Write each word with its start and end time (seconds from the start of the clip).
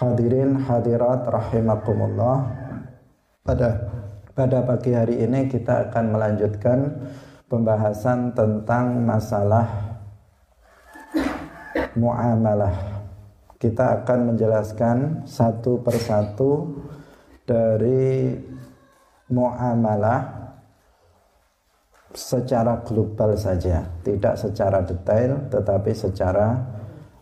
Hadirin 0.00 0.56
hadirat 0.64 1.28
rahimakumullah. 1.28 2.48
Pada 3.44 3.84
pada 4.32 4.64
pagi 4.64 4.96
hari 4.96 5.20
ini 5.20 5.44
kita 5.44 5.92
akan 5.92 6.16
melanjutkan 6.16 6.88
pembahasan 7.52 8.32
tentang 8.32 8.96
masalah 9.04 9.68
muamalah. 11.92 12.72
Kita 13.60 14.00
akan 14.00 14.32
menjelaskan 14.32 15.28
satu 15.28 15.84
persatu 15.84 16.80
dari 17.44 18.40
muamalah 19.28 20.20
secara 22.16 22.80
global 22.88 23.36
saja, 23.36 23.84
tidak 24.00 24.40
secara 24.40 24.80
detail 24.80 25.44
tetapi 25.52 25.92
secara 25.92 26.79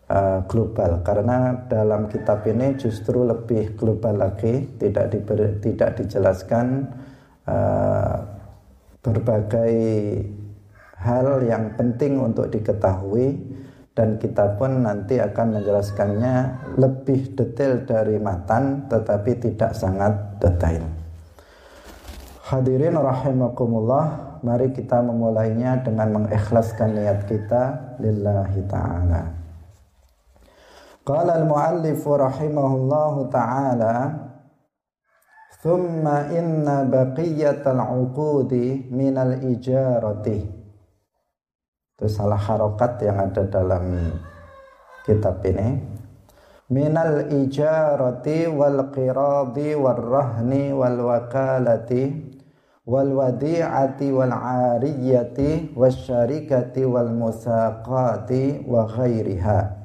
uh, 0.08 0.40
global 0.48 1.04
karena 1.04 1.68
dalam 1.68 2.08
kitab 2.08 2.44
ini 2.48 2.74
justru 2.80 3.22
lebih 3.22 3.76
global 3.76 4.18
lagi, 4.18 4.66
tidak 4.80 5.12
diber, 5.12 5.60
tidak 5.60 6.00
dijelaskan 6.00 6.88
uh, 7.44 8.16
berbagai 9.04 9.76
hal 10.98 11.44
yang 11.46 11.78
penting 11.78 12.18
untuk 12.18 12.50
diketahui 12.50 13.38
dan 13.94 14.18
kita 14.18 14.58
pun 14.58 14.82
nanti 14.82 15.18
akan 15.18 15.58
menjelaskannya 15.58 16.34
lebih 16.78 17.34
detail 17.34 17.82
dari 17.82 18.18
matan 18.18 18.86
tetapi 18.90 19.30
tidak 19.38 19.74
sangat 19.74 20.38
detail. 20.42 20.86
Hadirin 22.48 22.96
rahimakumullah 22.96 24.40
mari 24.40 24.72
kita 24.72 25.04
memulainya 25.04 25.84
dengan 25.84 26.22
mengikhlaskan 26.22 26.96
niat 26.96 27.28
kita 27.28 27.94
lillahi 28.00 28.60
ta'ala. 28.64 29.37
Qala 31.08 31.40
al-muallif 31.40 32.04
rahimahullahu 32.04 33.32
ta'ala 33.32 34.28
Thumma 35.58 36.30
inna 36.30 36.86
baqiyatal 36.86 37.82
uqudi 37.82 38.92
minal 38.94 39.42
ijarati. 39.42 40.38
Itu 41.96 42.06
salah 42.06 42.38
harokat 42.38 43.02
yang 43.02 43.18
ada 43.26 43.42
dalam 43.48 44.14
kitab 45.02 45.42
ini. 45.48 45.82
Minal 46.70 47.26
ijarati 47.32 48.46
wal 48.46 48.92
qiradi 48.94 49.74
wal 49.74 49.98
rahni 49.98 50.70
wal 50.70 51.00
wakalati 51.08 52.04
wal 52.86 53.16
wadi'ati 53.18 54.14
wal 54.14 54.30
'ariyati 54.30 55.72
wasyarikati 55.74 56.86
wal 56.86 57.10
musaqati 57.10 58.62
wa 58.62 58.86
ghairiha 58.86 59.77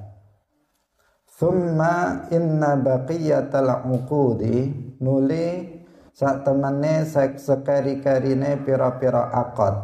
thumma 1.37 2.27
inna 2.29 2.77
baqiyatal 2.77 3.89
uqudi. 3.89 4.71
Nuli 5.03 5.67
sak 6.13 6.45
temene 6.45 7.03
sekari-karine 7.09 8.61
pira-pira 8.61 9.33
akad. 9.33 9.75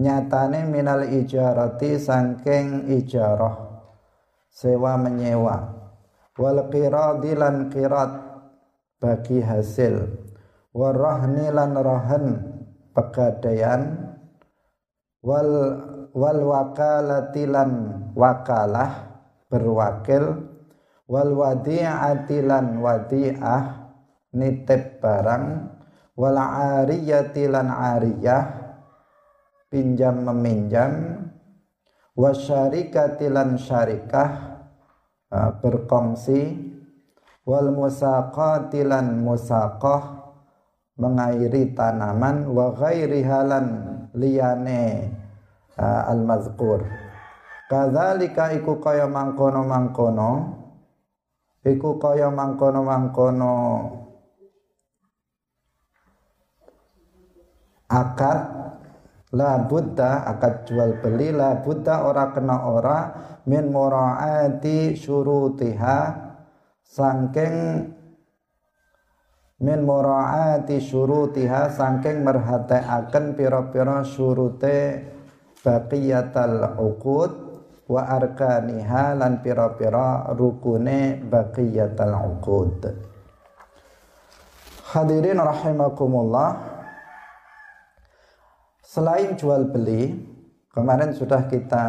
Nyatane 0.00 0.64
minal 0.64 1.04
ijarati 1.04 2.00
sangking 2.00 2.88
ijarah. 2.88 3.68
Sewa 4.48 4.96
menyewa. 4.96 5.76
Wal 6.40 6.72
qiradi 6.72 7.36
lan 7.36 7.68
qirat 7.68 8.12
bagi 8.96 9.44
hasil. 9.44 10.08
Warahni 10.72 11.52
lan 11.52 11.76
rahan 11.76 12.24
pegadaian. 12.96 14.08
Wal 15.20 15.50
wal 16.16 16.40
wakalati 16.48 17.44
lan 17.44 17.70
wakalah 18.16 19.20
berwakil 19.52 20.48
wal 21.10 21.34
wadi'ati 21.34 22.46
lan 22.46 22.78
wadi'ah 22.78 23.62
nitip 24.38 25.02
barang. 25.02 25.46
Wal 26.14 26.36
ariyati 26.38 27.50
lan 27.50 27.66
ariyah 27.66 28.44
pinjam 29.66 30.22
meminjam. 30.22 31.18
Wasyarikati 32.14 33.26
lan 33.26 33.58
syarikah 33.58 34.30
berkongsi. 35.58 36.70
Wal 37.42 37.74
musaqati 37.74 38.86
lan 38.86 39.18
musaqah 39.18 40.30
mengairi 40.94 41.74
tanaman. 41.74 42.46
Wa 42.54 42.70
ghairi 42.78 43.26
halan 43.26 43.66
liyane 44.14 45.10
al 45.80 46.20
mazkur 46.28 46.84
kadzalika 47.70 48.50
iku 48.52 48.82
kaya 48.82 49.06
mangkono 49.06 49.62
mangkono 49.62 50.59
iku 51.60 52.00
kaya 52.00 52.32
mangkono 52.32 52.80
mangkono 52.80 53.56
akad 57.90 58.40
la 59.34 59.66
buddha 59.66 60.24
akad 60.24 60.64
jual 60.64 60.96
beli 61.02 61.34
la 61.34 61.60
buddha 61.60 62.06
ora 62.06 62.32
kena 62.32 62.56
ora 62.70 62.98
min 63.44 63.68
muraati 63.68 64.96
syurutiha 64.96 65.98
sangking 66.86 67.56
min 69.60 69.80
muraati 69.84 70.80
syurutiha 70.80 71.68
saking 71.68 72.24
merhatikaken 72.24 73.36
pira-pira 73.36 74.00
syurute 74.06 75.04
baqiyatal 75.60 76.80
uqud 76.80 77.49
wa 77.90 78.06
arkaniha 78.06 79.18
lan 79.18 79.42
pira-pira 79.42 80.30
rukune 80.38 81.18
baqiyatal 81.26 82.14
uqud 82.38 82.86
Hadirin 84.94 85.42
rahimakumullah 85.42 86.50
Selain 88.86 89.34
jual 89.34 89.74
beli 89.74 90.30
Kemarin 90.70 91.10
sudah 91.10 91.50
kita 91.50 91.86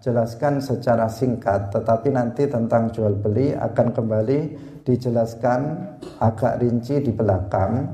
jelaskan 0.00 0.64
secara 0.64 1.04
singkat 1.12 1.68
Tetapi 1.68 2.08
nanti 2.16 2.48
tentang 2.48 2.88
jual 2.88 3.20
beli 3.20 3.52
akan 3.52 3.92
kembali 3.92 4.40
dijelaskan 4.82 5.60
agak 6.18 6.58
rinci 6.62 6.98
di 7.02 7.12
belakang. 7.14 7.86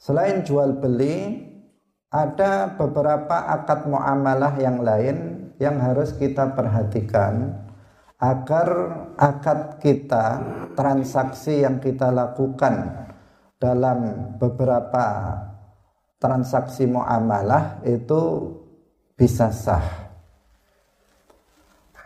Selain 0.00 0.40
jual 0.46 0.80
beli, 0.80 1.46
ada 2.10 2.74
beberapa 2.74 3.46
akad 3.54 3.86
muamalah 3.86 4.54
yang 4.58 4.82
lain 4.82 5.29
yang 5.60 5.76
harus 5.78 6.16
kita 6.16 6.56
perhatikan 6.56 7.68
agar 8.20 8.68
akad 9.16 9.76
kita, 9.80 10.24
transaksi 10.72 11.60
yang 11.60 11.80
kita 11.80 12.08
lakukan 12.08 13.06
dalam 13.60 14.32
beberapa 14.40 15.36
transaksi 16.20 16.84
muamalah 16.88 17.84
itu 17.84 18.52
bisa 19.16 19.52
sah. 19.52 19.84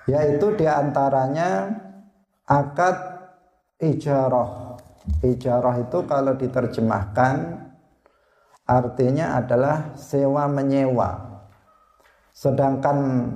Yaitu 0.07 0.55
di 0.59 0.67
antaranya 0.67 1.71
akad 2.47 2.95
ijarah. 3.79 4.79
Ijarah 5.23 5.85
itu 5.85 5.99
kalau 6.07 6.35
diterjemahkan 6.39 7.37
artinya 8.65 9.39
adalah 9.39 9.99
sewa 9.99 10.47
menyewa. 10.47 11.34
Sedangkan 12.35 13.31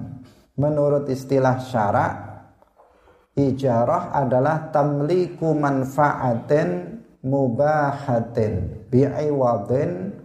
menurut 0.58 1.06
istilah 1.06 1.62
syarak 1.62 2.12
ijarah 3.38 4.10
adalah 4.10 4.74
tamliku 4.74 5.54
manfaatin 5.54 6.98
mubahatin 7.22 8.82
bi'iwadin 8.90 10.18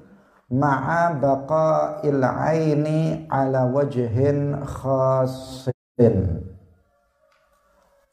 ma'a 0.50 1.14
baqa'il 1.22 2.22
aini 2.26 3.30
ala 3.30 3.70
wajhin 3.70 4.58
khasin 4.66 6.42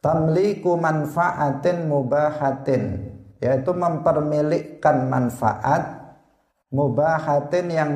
tamliku 0.04 0.76
manfaatin 0.76 1.88
mubahatin 1.88 2.82
yaitu 3.40 3.72
mempermilikkan 3.72 5.08
manfaat 5.08 6.12
mubahatin 6.68 7.66
yang 7.72 7.92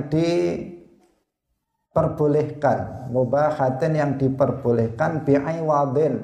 diperbolehkan. 1.94 3.06
Mubahatin 3.14 3.94
yang 3.94 4.12
diperbolehkan 4.18 5.22
bi'iwadin. 5.22 6.18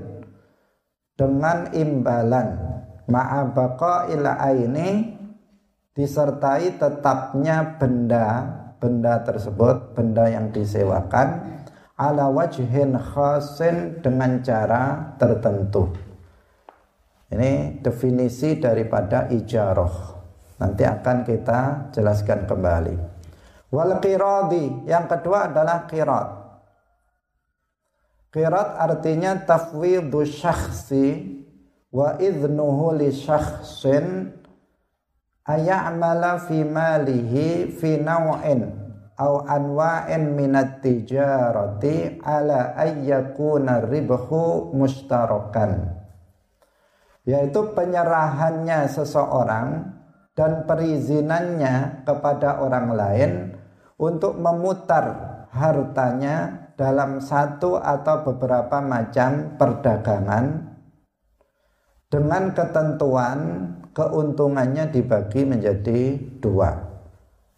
Dengan 1.14 1.70
imbalan. 1.70 2.58
Ma'abaqa 3.06 4.10
ila 4.10 4.34
aini. 4.42 5.14
Disertai 5.94 6.74
tetapnya 6.74 7.78
benda. 7.78 8.26
Benda 8.82 9.22
tersebut. 9.22 9.94
Benda 9.94 10.26
yang 10.26 10.50
disewakan. 10.50 11.62
Ala 11.94 12.26
wajhin 12.34 12.98
khasin. 12.98 14.02
Dengan 14.02 14.42
cara 14.42 15.14
tertentu. 15.22 15.94
Ini 17.30 17.78
definisi 17.78 18.58
daripada 18.58 19.30
ijarah. 19.30 20.18
Nanti 20.58 20.82
akan 20.82 21.22
kita 21.22 21.60
jelaskan 21.94 22.42
kembali. 22.50 23.19
Wal 23.70 24.02
qiradi, 24.02 24.90
yang 24.90 25.06
kedua 25.06 25.46
adalah 25.46 25.86
qirat. 25.86 26.28
Qirat 28.30 28.68
artinya 28.78 29.38
tafwidhu 29.46 30.26
syakhsi 30.26 31.38
wa 31.90 32.14
idnuhu 32.18 32.94
li 32.94 33.10
syakhsin 33.10 34.30
ayamala 35.46 36.38
fi 36.38 36.62
malihi 36.62 37.74
fi 37.74 37.98
naw'in 37.98 38.70
au 39.18 39.42
anwa'in 39.42 40.32
minat 40.38 40.78
tijarati 40.78 42.22
ala 42.22 42.78
ayyakuna 42.78 43.82
ribhu 43.82 44.70
mustarakan 44.78 45.98
yaitu 47.26 47.60
penyerahannya 47.76 48.88
seseorang 48.88 49.92
dan 50.32 50.64
perizinannya 50.64 52.06
kepada 52.06 52.64
orang 52.64 52.88
lain 52.96 53.32
untuk 54.00 54.40
memutar 54.40 55.04
hartanya 55.52 56.68
dalam 56.80 57.20
satu 57.20 57.76
atau 57.76 58.24
beberapa 58.24 58.80
macam 58.80 59.60
perdagangan 59.60 60.72
dengan 62.08 62.56
ketentuan 62.56 63.38
keuntungannya 63.92 64.88
dibagi 64.88 65.44
menjadi 65.44 66.16
dua. 66.40 66.88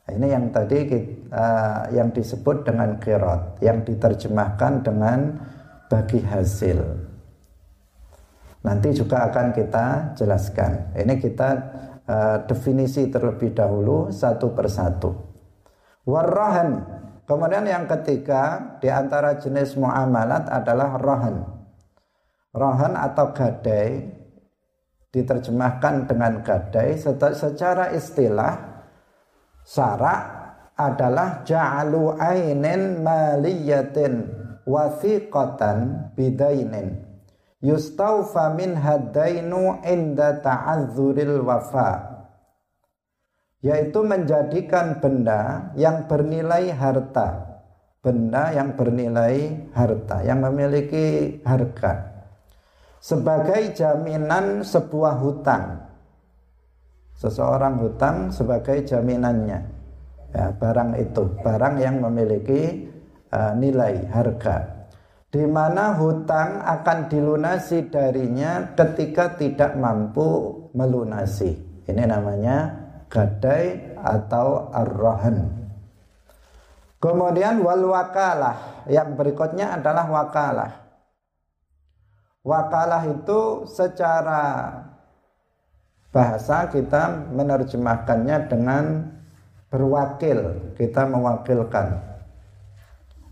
Ini 0.03 0.27
yang 0.35 0.51
tadi 0.51 0.83
uh, 1.31 1.89
yang 1.95 2.11
disebut 2.11 2.67
dengan 2.67 2.99
kirot, 2.99 3.63
yang 3.63 3.87
diterjemahkan 3.87 4.83
dengan 4.83 5.39
bagi 5.87 6.19
hasil. 6.21 6.83
Nanti 8.67 8.89
juga 8.91 9.31
akan 9.31 9.55
kita 9.55 10.19
jelaskan. 10.19 10.91
Ini 10.99 11.15
kita 11.23 11.49
uh, 12.05 12.37
definisi 12.51 13.07
terlebih 13.09 13.55
dahulu 13.55 14.11
satu 14.11 14.51
persatu. 14.53 15.32
Warrahan. 16.03 16.99
Kemudian 17.23 17.63
yang 17.65 17.87
ketiga 17.87 18.75
di 18.83 18.91
antara 18.91 19.39
jenis 19.39 19.79
muamalat 19.79 20.51
adalah 20.51 20.99
rohan. 20.99 21.47
Rohan 22.51 22.99
atau 22.99 23.31
gadai 23.31 24.11
diterjemahkan 25.15 26.11
dengan 26.11 26.43
gadai 26.43 26.99
secara 27.33 27.95
istilah 27.95 28.85
syarak 29.63 30.21
adalah 30.75 31.47
ja'alu 31.47 32.19
ainin 32.19 33.01
maliyatin 33.01 34.27
wathiqatan 34.67 36.11
bidainin. 36.19 37.07
Yustaufa 37.63 38.51
min 38.59 38.75
hadainu 38.75 39.79
inda 39.87 40.43
ta'adzuril 40.43 41.47
wafa' 41.47 42.12
yaitu 43.63 44.03
menjadikan 44.03 44.99
benda 44.99 45.71
yang 45.79 46.11
bernilai 46.11 46.75
harta. 46.75 47.49
Benda 48.03 48.51
yang 48.51 48.75
bernilai 48.75 49.71
harta 49.71 50.27
yang 50.27 50.43
memiliki 50.43 51.39
harga. 51.47 52.11
Sebagai 52.99 53.71
jaminan 53.79 54.67
sebuah 54.67 55.23
hutang. 55.23 55.87
Seseorang 57.15 57.79
hutang 57.79 58.35
sebagai 58.35 58.83
jaminannya. 58.83 59.59
Ya, 60.35 60.51
barang 60.51 60.99
itu 60.99 61.31
barang 61.47 61.79
yang 61.79 62.03
memiliki 62.03 62.91
uh, 63.31 63.55
nilai 63.55 64.11
harga. 64.11 64.91
Di 65.31 65.47
mana 65.47 65.95
hutang 65.95 66.59
akan 66.59 67.07
dilunasi 67.07 67.87
darinya 67.87 68.75
ketika 68.75 69.39
tidak 69.39 69.79
mampu 69.79 70.59
melunasi. 70.75 71.55
Ini 71.87 72.03
namanya 72.03 72.82
gadai 73.13 73.93
atau 74.01 74.73
arrohan. 74.73 75.53
Kemudian 76.97 77.61
wal 77.61 77.93
wakalah 77.93 78.89
yang 78.89 79.13
berikutnya 79.13 79.77
adalah 79.77 80.09
wakalah. 80.09 80.73
Wakalah 82.43 83.03
itu 83.07 83.69
secara 83.69 84.73
bahasa 86.11 86.67
kita 86.73 87.31
menerjemahkannya 87.31 88.37
dengan 88.51 88.85
berwakil, 89.71 90.73
kita 90.75 91.07
mewakilkan. 91.07 92.01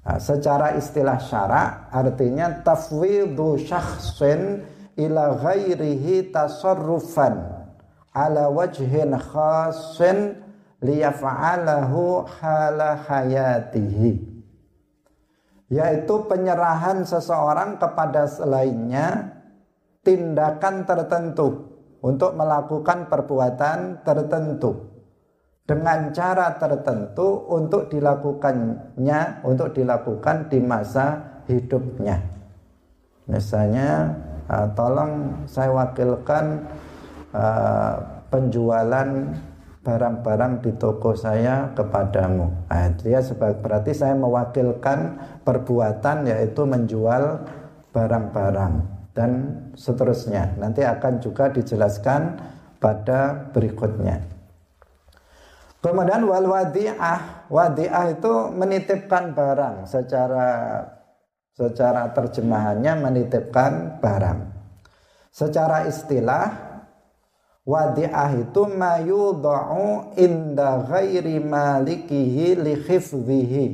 Nah, 0.00 0.18
secara 0.18 0.74
istilah 0.74 1.20
syara 1.20 1.92
artinya 1.92 2.64
tafwidhu 2.64 3.60
syakhsin 3.60 4.64
ila 4.96 5.36
ghairihi 5.36 6.32
tasarrufan 6.32 7.59
ala 8.14 8.50
wajhin 8.50 9.14
khasin 9.16 10.38
liyaf'alahu 10.82 12.26
hala 12.40 12.98
hayatihi. 13.06 14.30
Yaitu 15.70 16.14
penyerahan 16.26 17.06
seseorang 17.06 17.78
kepada 17.78 18.26
selainnya 18.26 19.38
tindakan 20.02 20.82
tertentu 20.82 21.70
untuk 22.02 22.34
melakukan 22.34 23.06
perbuatan 23.06 24.02
tertentu 24.02 24.90
dengan 25.70 26.10
cara 26.10 26.58
tertentu 26.58 27.46
untuk 27.46 27.86
dilakukannya 27.86 29.46
untuk 29.46 29.70
dilakukan 29.70 30.50
di 30.50 30.58
masa 30.58 31.38
hidupnya. 31.46 32.18
Misalnya 33.30 34.10
uh, 34.50 34.66
tolong 34.74 35.46
saya 35.46 35.70
wakilkan 35.70 36.66
uh, 37.34 37.94
penjualan 38.30 39.08
barang-barang 39.80 40.60
di 40.60 40.72
toko 40.76 41.16
saya 41.16 41.72
kepadamu. 41.72 42.68
Nah, 42.68 42.92
dia 43.00 43.24
sebagai 43.24 43.64
berarti 43.64 43.96
saya 43.96 44.12
mewakilkan 44.12 45.16
perbuatan 45.40 46.28
yaitu 46.28 46.68
menjual 46.68 47.48
barang-barang 47.90 48.74
dan 49.16 49.30
seterusnya. 49.74 50.54
Nanti 50.60 50.84
akan 50.84 51.18
juga 51.18 51.48
dijelaskan 51.48 52.38
pada 52.76 53.50
berikutnya. 53.50 54.20
Kemudian 55.80 56.28
wal 56.28 56.44
wadi'ah, 56.44 57.48
wadi'ah 57.48 58.06
itu 58.12 58.32
menitipkan 58.52 59.32
barang 59.32 59.88
secara 59.88 60.48
secara 61.56 62.12
terjemahannya 62.12 63.00
menitipkan 63.00 63.96
barang. 63.96 64.38
Secara 65.32 65.88
istilah 65.88 66.69
Wadi'ah 67.68 68.40
itu 68.40 68.62
mayudha'u 68.64 70.16
inda 70.16 70.80
ghairi 70.88 71.36
malikihi 71.44 72.56
li 72.56 72.74
khifdhihi. 72.80 73.66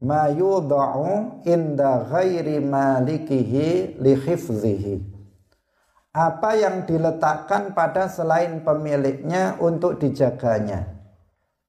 Mayudha'u 0.00 1.44
inda 1.44 2.08
ghairi 2.08 2.64
malikihi 2.64 4.00
li 4.00 4.12
khifdhihi. 4.16 4.94
Apa 6.14 6.56
yang 6.56 6.86
diletakkan 6.86 7.74
pada 7.74 8.08
selain 8.08 8.62
pemiliknya 8.62 9.58
untuk 9.58 9.98
dijaganya. 9.98 10.86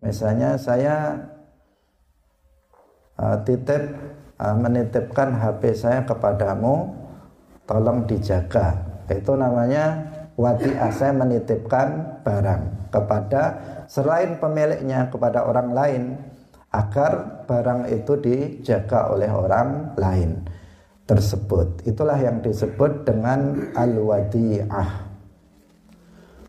Misalnya 0.05 0.53
saya 0.61 1.17
uh, 3.17 3.41
titip 3.41 3.89
uh, 4.37 4.55
menitipkan 4.55 5.33
HP 5.33 5.73
saya 5.73 6.05
kepadamu, 6.05 6.93
tolong 7.65 8.05
dijaga. 8.05 8.85
Itu 9.09 9.33
namanya 9.33 10.14
wadi'ah 10.35 10.91
saya 10.91 11.15
menitipkan 11.15 12.19
barang 12.23 12.91
kepada 12.91 13.43
selain 13.87 14.39
pemiliknya 14.39 15.07
kepada 15.07 15.47
orang 15.47 15.69
lain 15.71 16.03
agar 16.75 17.43
barang 17.47 17.87
itu 17.87 18.13
dijaga 18.19 19.15
oleh 19.15 19.31
orang 19.31 19.95
lain 19.95 20.43
tersebut. 21.07 21.87
Itulah 21.87 22.19
yang 22.19 22.43
disebut 22.43 23.07
dengan 23.07 23.71
al-wadi'ah. 23.71 24.89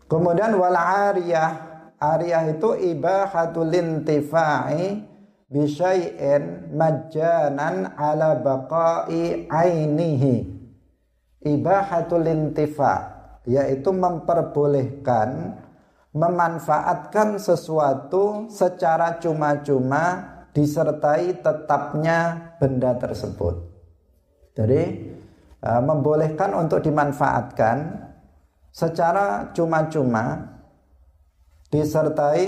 Kemudian 0.07 0.55
wal 0.59 0.75
ariyah. 0.75 1.67
Ariyah 1.97 2.53
itu 2.53 2.77
ibahatul 2.77 3.73
intifa'i 3.73 5.01
bisyai'in 5.49 6.75
majjanan 6.75 7.95
ala 7.97 8.37
baqa'i 8.37 9.49
ainihi. 9.49 10.35
Ibahatul 11.47 12.27
intifa' 12.27 13.16
yaitu 13.47 13.95
memperbolehkan 13.95 15.55
memanfaatkan 16.11 17.39
sesuatu 17.39 18.51
secara 18.51 19.21
cuma-cuma 19.23 20.35
disertai 20.51 21.37
tetapnya 21.39 22.51
benda 22.57 22.97
tersebut. 22.97 23.55
Jadi 24.57 24.83
uh, 25.61 25.81
membolehkan 25.85 26.57
untuk 26.57 26.81
dimanfaatkan 26.81 28.09
secara 28.73 29.53
cuma-cuma 29.53 30.57
disertai 31.69 32.45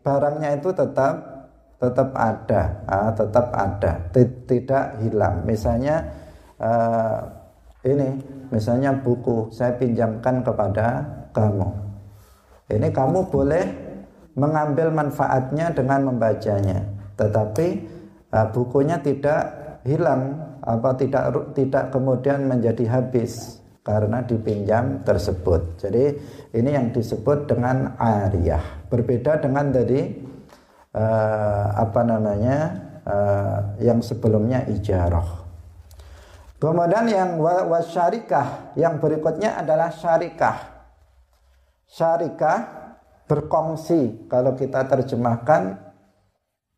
barangnya 0.00 0.56
itu 0.56 0.72
tetap 0.72 1.14
tetap 1.76 2.12
ada, 2.16 2.62
uh, 2.88 3.10
tetap 3.12 3.46
ada, 3.52 3.92
tidak 4.48 4.84
hilang. 5.00 5.44
Misalnya 5.44 6.12
uh, 6.60 7.39
ini 7.86 8.20
misalnya 8.52 8.96
buku 8.96 9.52
saya 9.52 9.76
pinjamkan 9.76 10.44
kepada 10.44 11.06
kamu 11.32 11.68
ini 12.70 12.88
kamu 12.92 13.28
boleh 13.28 13.64
mengambil 14.36 14.92
manfaatnya 14.92 15.72
dengan 15.72 16.12
membacanya 16.12 16.84
tetapi 17.16 17.66
uh, 18.32 18.46
bukunya 18.52 18.96
tidak 19.00 19.60
hilang 19.84 20.36
apa 20.60 20.92
tidak 20.96 21.56
tidak 21.56 21.88
kemudian 21.88 22.44
menjadi 22.44 23.00
habis 23.00 23.60
karena 23.80 24.20
dipinjam 24.22 25.00
tersebut. 25.02 25.80
Jadi 25.80 26.04
ini 26.52 26.70
yang 26.70 26.92
disebut 26.92 27.48
dengan 27.48 27.96
ariyah. 27.96 28.86
Berbeda 28.92 29.40
dengan 29.40 29.72
tadi 29.72 30.00
uh, 30.94 31.66
apa 31.74 32.00
namanya 32.04 32.58
uh, 33.08 33.58
yang 33.80 34.04
sebelumnya 34.04 34.68
ijarah. 34.68 35.49
Kemudian 36.60 37.08
yang 37.08 37.40
wasyarikah 37.40 38.76
yang 38.76 39.00
berikutnya 39.00 39.56
adalah 39.64 39.88
syarikah. 39.88 40.60
Syarikah 41.88 42.58
berkongsi 43.24 44.28
kalau 44.28 44.52
kita 44.52 44.84
terjemahkan 44.84 45.80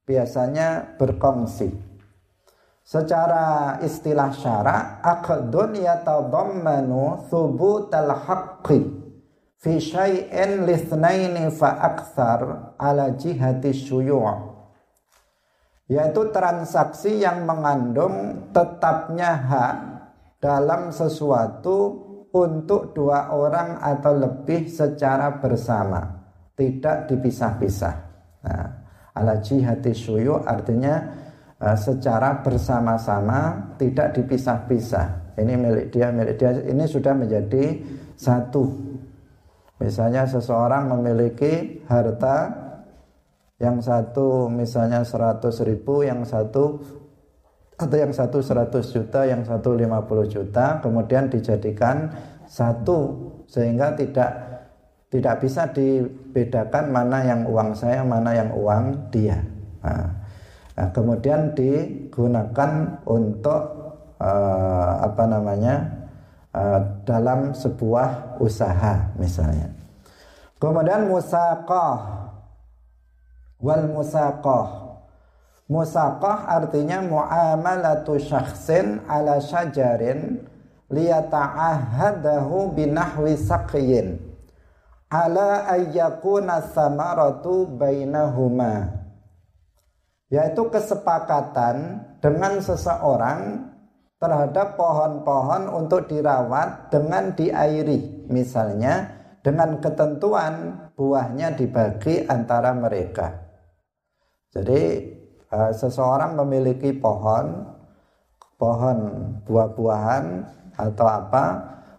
biasanya 0.06 0.94
berkongsi. 1.02 1.74
Secara 2.86 3.78
istilah 3.82 4.30
syara 4.30 5.02
aqdun 5.02 5.74
yatadammanu 5.74 7.26
thubutal 7.26 8.14
haqqi 8.22 8.86
fi 9.58 9.82
syai'in 9.82 10.62
lithnaini 10.62 11.50
fa 11.50 11.78
akthar 11.90 12.74
ala 12.78 13.10
jihati 13.18 13.74
syuyu' 13.74 14.51
yaitu 15.92 16.32
transaksi 16.32 17.20
yang 17.20 17.44
mengandung 17.44 18.48
tetapnya 18.48 19.36
hak 19.36 19.76
dalam 20.40 20.88
sesuatu 20.88 22.08
untuk 22.32 22.96
dua 22.96 23.28
orang 23.36 23.76
atau 23.76 24.16
lebih 24.16 24.72
secara 24.72 25.36
bersama 25.36 26.24
tidak 26.56 27.12
dipisah-pisah. 27.12 27.94
Nah, 28.48 28.66
ala 29.12 29.36
jihati 29.44 29.92
syuyu 29.92 30.40
artinya 30.40 31.12
uh, 31.60 31.76
secara 31.76 32.40
bersama-sama 32.40 33.76
tidak 33.76 34.16
dipisah-pisah. 34.16 35.36
Ini 35.36 35.54
milik 35.60 35.86
dia 35.92 36.08
milik 36.08 36.36
dia 36.40 36.56
ini 36.56 36.88
sudah 36.88 37.12
menjadi 37.12 37.84
satu. 38.16 38.64
Misalnya 39.76 40.24
seseorang 40.24 40.88
memiliki 40.88 41.84
harta 41.84 42.61
yang 43.62 43.78
satu 43.78 44.50
misalnya 44.50 45.06
100 45.06 45.38
ribu 45.62 46.02
yang 46.02 46.26
satu 46.26 46.82
atau 47.78 47.96
yang 47.96 48.10
satu 48.10 48.42
100 48.42 48.74
juta 48.90 49.22
yang 49.22 49.46
satu 49.46 49.78
50 49.78 50.34
juta 50.34 50.82
kemudian 50.82 51.30
dijadikan 51.30 52.10
satu 52.50 53.30
sehingga 53.46 53.94
tidak 53.94 54.52
tidak 55.12 55.44
bisa 55.44 55.68
dibedakan 55.70 56.90
mana 56.90 57.22
yang 57.22 57.44
uang 57.44 57.76
saya 57.76 58.00
mana 58.00 58.32
yang 58.32 58.48
uang 58.56 59.12
dia. 59.12 59.44
Nah, 59.84 60.08
nah 60.72 60.88
kemudian 60.88 61.52
digunakan 61.52 62.96
untuk 63.04 63.62
uh, 64.16 64.92
apa 65.04 65.24
namanya 65.28 65.84
uh, 66.56 66.80
dalam 67.04 67.52
sebuah 67.52 68.40
usaha 68.40 69.12
misalnya. 69.20 69.68
Kemudian 70.56 71.12
musaqah 71.12 72.21
wal 73.62 73.86
musaqah. 73.86 74.98
Musaqah 75.70 76.50
artinya 76.50 77.00
muamalatu 77.00 78.18
syakhsin 78.18 79.06
ala 79.08 79.40
syajarin 79.40 80.44
liyata'ahadahu 80.90 82.76
binahwi 82.76 83.38
saqyin. 83.38 84.20
Ala 85.08 85.70
ayyakuna 85.70 86.60
samaratu 86.74 87.70
bainahuma. 87.78 89.00
Yaitu 90.28 90.68
kesepakatan 90.68 92.04
dengan 92.20 92.60
seseorang 92.60 93.70
terhadap 94.16 94.80
pohon-pohon 94.80 95.68
untuk 95.72 96.08
dirawat 96.08 96.88
dengan 96.88 97.36
diairi. 97.36 98.28
Misalnya 98.32 99.20
dengan 99.44 99.76
ketentuan 99.80 100.88
buahnya 100.96 101.52
dibagi 101.60 102.24
antara 102.24 102.72
mereka 102.72 103.41
jadi 104.52 105.00
uh, 105.48 105.72
seseorang 105.72 106.36
memiliki 106.36 106.92
pohon, 106.92 107.64
pohon 108.60 108.98
buah-buahan 109.48 110.24
atau 110.76 111.06
apa, 111.08 111.44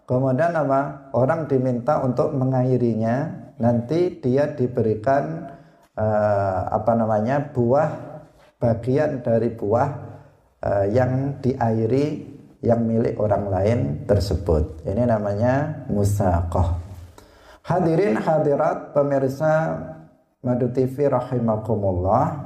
kemudian 0.06 0.54
apa? 0.54 1.10
Orang 1.18 1.50
diminta 1.50 1.98
untuk 1.98 2.30
mengairinya, 2.30 3.50
nanti 3.58 4.22
dia 4.22 4.54
diberikan 4.54 5.50
uh, 5.98 6.60
apa 6.70 6.92
namanya 6.94 7.42
buah 7.50 7.90
bagian 8.62 9.18
dari 9.26 9.50
buah 9.50 9.90
uh, 10.62 10.86
yang 10.94 11.42
diairi 11.42 12.34
yang 12.62 12.86
milik 12.86 13.18
orang 13.18 13.50
lain 13.50 13.78
tersebut. 14.06 14.86
Ini 14.86 15.10
namanya 15.10 15.84
musaqah. 15.90 16.80
Hadirin 17.66 18.16
hadirat 18.16 18.94
pemirsa 18.94 19.74
Madu 20.44 20.68
TV 20.68 21.08
rahimakumullah. 21.08 22.43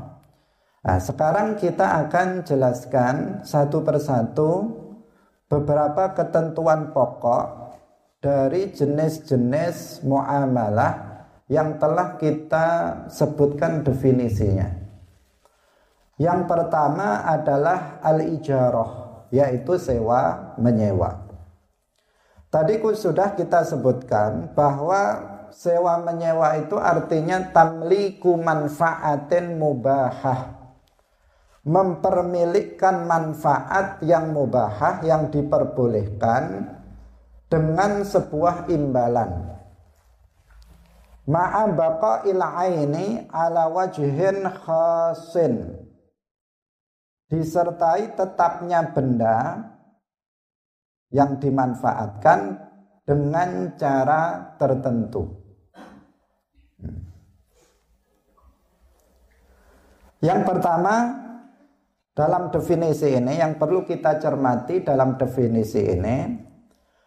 Nah, 0.78 1.02
sekarang 1.02 1.58
kita 1.58 2.06
akan 2.06 2.46
jelaskan 2.46 3.42
satu 3.42 3.82
persatu 3.82 4.50
beberapa 5.50 6.14
ketentuan 6.14 6.94
pokok 6.94 7.74
dari 8.22 8.70
jenis-jenis 8.70 10.06
muamalah 10.06 11.26
yang 11.50 11.82
telah 11.82 12.14
kita 12.14 12.66
sebutkan 13.10 13.82
definisinya. 13.82 14.70
Yang 16.18 16.46
pertama 16.46 17.26
adalah 17.26 17.98
al-ijarah, 17.98 19.26
yaitu 19.34 19.78
sewa 19.82 20.54
menyewa. 20.62 21.26
Tadi 22.54 22.78
sudah 22.94 23.34
kita 23.34 23.66
sebutkan 23.66 24.54
bahwa 24.54 25.02
sewa 25.50 26.00
menyewa 26.06 26.58
itu 26.58 26.78
artinya 26.78 27.50
tamliku 27.50 28.34
manfaatin 28.38 29.58
mubahah 29.58 30.57
mempermilikkan 31.68 33.04
manfaat 33.04 34.00
yang 34.00 34.32
mubahah 34.32 35.04
yang 35.04 35.28
diperbolehkan 35.28 36.64
dengan 37.52 38.08
sebuah 38.08 38.72
imbalan. 38.72 39.52
Ma'a 41.28 41.68
baqa'il 41.68 42.40
aini 42.40 43.28
ala 43.28 43.68
wajhin 43.68 44.48
khasin. 44.48 45.76
Disertai 47.28 48.16
tetapnya 48.16 48.88
benda 48.88 49.60
yang 51.12 51.36
dimanfaatkan 51.36 52.64
dengan 53.04 53.76
cara 53.76 54.56
tertentu. 54.56 55.36
Yang 60.24 60.40
pertama 60.48 61.27
dalam 62.18 62.50
definisi 62.50 63.14
ini 63.14 63.38
yang 63.38 63.62
perlu 63.62 63.86
kita 63.86 64.18
cermati 64.18 64.82
dalam 64.82 65.14
definisi 65.14 65.86
ini 65.86 66.34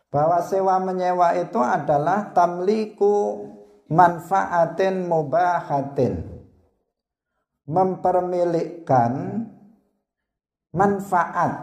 bahwa 0.08 0.40
sewa 0.40 0.80
menyewa 0.80 1.36
itu 1.36 1.60
adalah 1.60 2.32
tamliku 2.32 3.44
manfaatin 3.92 5.12
mubahatin. 5.12 6.32
Mempermilikkan 7.68 9.14
manfaat 10.72 11.54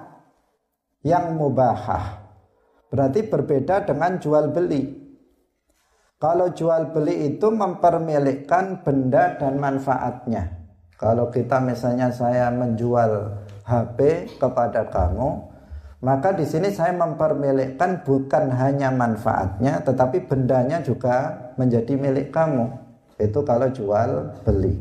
yang 1.00 1.32
mubahah. 1.32 2.28
Berarti 2.92 3.28
berbeda 3.28 3.84
dengan 3.88 4.20
jual 4.20 4.52
beli. 4.52 5.08
Kalau 6.20 6.52
jual 6.52 6.92
beli 6.92 7.32
itu 7.32 7.48
mempermilikkan 7.48 8.84
benda 8.84 9.36
dan 9.36 9.56
manfaatnya 9.60 10.67
kalau 10.98 11.30
kita 11.30 11.62
misalnya 11.62 12.10
saya 12.10 12.50
menjual 12.50 13.30
HP 13.62 14.26
kepada 14.42 14.90
kamu, 14.90 15.46
maka 16.02 16.34
di 16.34 16.42
sini 16.42 16.74
saya 16.74 16.90
mempermilikkan 16.90 18.02
bukan 18.02 18.50
hanya 18.50 18.90
manfaatnya, 18.90 19.78
tetapi 19.86 20.26
bendanya 20.26 20.82
juga 20.82 21.38
menjadi 21.54 21.94
milik 21.94 22.34
kamu. 22.34 22.66
Itu 23.14 23.46
kalau 23.46 23.70
jual 23.70 24.42
beli. 24.42 24.74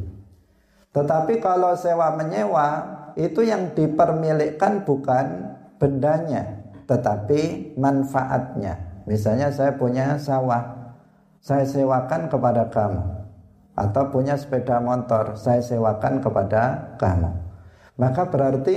Tetapi 0.90 1.38
kalau 1.38 1.78
sewa 1.78 2.18
menyewa, 2.18 2.70
itu 3.14 3.46
yang 3.46 3.78
dipermilikkan 3.78 4.90
bukan 4.90 5.54
bendanya, 5.78 6.66
tetapi 6.90 7.74
manfaatnya. 7.78 9.06
Misalnya 9.06 9.54
saya 9.54 9.78
punya 9.78 10.18
sawah, 10.18 10.66
saya 11.46 11.62
sewakan 11.62 12.26
kepada 12.26 12.66
kamu 12.74 13.27
atau 13.78 14.10
punya 14.10 14.34
sepeda 14.34 14.82
motor 14.82 15.38
saya 15.38 15.62
sewakan 15.62 16.18
kepada 16.18 16.98
kamu. 16.98 17.30
Maka 18.02 18.26
berarti 18.26 18.76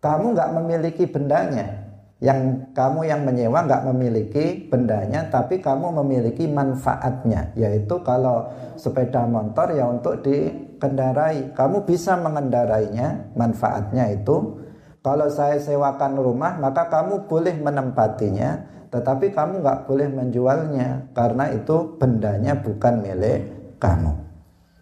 kamu 0.00 0.32
nggak 0.32 0.50
memiliki 0.56 1.04
bendanya. 1.04 1.84
Yang 2.24 2.72
kamu 2.72 3.04
yang 3.04 3.20
menyewa 3.20 3.68
nggak 3.68 3.84
memiliki 3.92 4.64
bendanya 4.72 5.28
tapi 5.28 5.60
kamu 5.60 5.92
memiliki 6.00 6.48
manfaatnya 6.48 7.52
yaitu 7.52 8.00
kalau 8.00 8.48
sepeda 8.80 9.28
motor 9.28 9.68
ya 9.76 9.84
untuk 9.84 10.24
dikendarai. 10.24 11.52
Kamu 11.52 11.84
bisa 11.84 12.16
mengendarainya 12.16 13.36
manfaatnya 13.36 14.08
itu. 14.08 14.56
Kalau 15.04 15.28
saya 15.28 15.60
sewakan 15.60 16.16
rumah 16.16 16.56
maka 16.56 16.88
kamu 16.88 17.28
boleh 17.28 17.60
menempatinya 17.60 18.72
tetapi 18.88 19.36
kamu 19.36 19.60
nggak 19.60 19.84
boleh 19.84 20.08
menjualnya 20.08 21.12
karena 21.12 21.52
itu 21.52 21.98
bendanya 22.00 22.56
bukan 22.56 23.04
milik 23.04 23.63
kamu. 23.84 24.12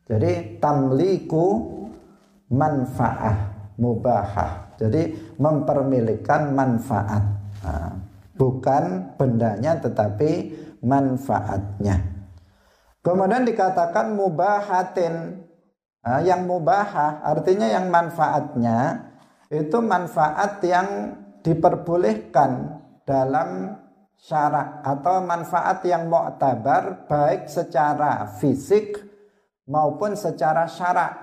Jadi 0.06 0.62
tamliku 0.62 1.46
manfaah 2.54 3.52
mubahah. 3.82 4.78
Jadi 4.78 5.34
mempermilikkan 5.38 6.54
manfaat. 6.54 7.24
Nah, 7.66 7.98
bukan 8.38 9.14
bendanya 9.18 9.78
tetapi 9.82 10.54
manfaatnya. 10.82 11.98
Kemudian 13.02 13.42
dikatakan 13.42 14.14
mubahatin. 14.14 15.42
Nah, 16.02 16.18
yang 16.22 16.46
mubahah 16.46 17.22
artinya 17.22 17.66
yang 17.66 17.90
manfaatnya 17.90 19.10
itu 19.50 19.78
manfaat 19.78 20.58
yang 20.66 21.18
diperbolehkan 21.42 22.78
dalam 23.06 23.78
syarak 24.22 24.86
atau 24.86 25.18
manfaat 25.26 25.82
yang 25.82 26.06
mu'tabar 26.06 27.10
baik 27.10 27.50
secara 27.50 28.30
fisik 28.38 29.02
maupun 29.66 30.14
secara 30.14 30.70
syarak. 30.70 31.18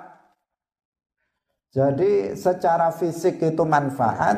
Jadi 1.72 2.36
secara 2.36 2.92
fisik 2.92 3.40
itu 3.40 3.64
manfaat 3.64 4.36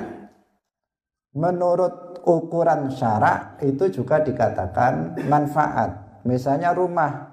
menurut 1.34 2.22
ukuran 2.22 2.94
syarak 2.94 3.58
itu 3.66 3.90
juga 3.90 4.22
dikatakan 4.22 5.26
manfaat. 5.26 6.22
Misalnya 6.22 6.70
rumah 6.78 7.32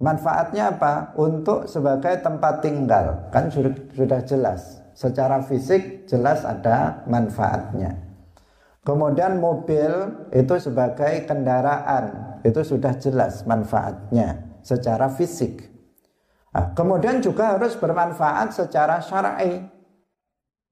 Manfaatnya 0.00 0.72
apa? 0.72 1.12
Untuk 1.20 1.68
sebagai 1.68 2.24
tempat 2.24 2.64
tinggal. 2.64 3.28
Kan 3.28 3.52
sudah 3.52 4.24
jelas. 4.24 4.80
Secara 4.96 5.44
fisik 5.44 6.08
jelas 6.08 6.40
ada 6.40 7.04
manfaatnya. 7.04 8.09
Kemudian 8.80 9.38
mobil 9.38 9.92
itu 10.32 10.54
sebagai 10.56 11.28
kendaraan. 11.28 12.38
Itu 12.40 12.64
sudah 12.64 12.96
jelas 12.96 13.44
manfaatnya 13.44 14.60
secara 14.64 15.12
fisik. 15.12 15.68
Nah, 16.50 16.72
kemudian 16.72 17.20
juga 17.20 17.54
harus 17.54 17.76
bermanfaat 17.76 18.56
secara 18.56 19.04
syar'i. 19.04 19.68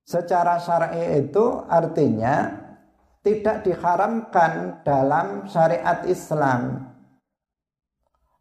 Secara 0.09 0.57
syar'i 0.57 1.29
itu 1.29 1.45
artinya 1.69 2.49
tidak 3.21 3.69
diharamkan 3.69 4.81
dalam 4.81 5.45
syariat 5.45 6.03
Islam 6.09 6.89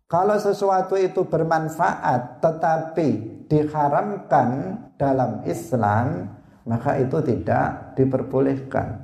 kalau 0.07 0.39
sesuatu 0.39 0.95
itu 0.95 1.27
bermanfaat 1.27 2.39
tetapi 2.39 3.43
diharamkan 3.51 4.79
dalam 4.95 5.43
Islam, 5.43 6.31
maka 6.63 6.95
itu 6.95 7.19
tidak 7.19 7.91
diperbolehkan. 7.99 9.03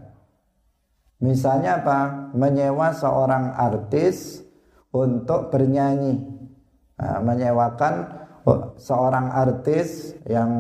Misalnya 1.24 1.80
apa? 1.80 2.30
Menyewa 2.36 2.92
seorang 2.92 3.56
artis 3.56 4.44
untuk 4.92 5.48
bernyanyi. 5.50 6.20
Nah, 7.00 7.20
menyewakan 7.24 7.94
seorang 8.76 9.32
artis 9.32 10.12
yang 10.28 10.52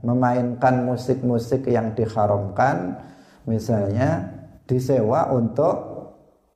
memainkan 0.00 0.88
musik-musik 0.88 1.68
yang 1.68 1.92
diharamkan, 1.92 2.96
misalnya 3.44 4.32
disewa 4.64 5.30
untuk 5.30 5.76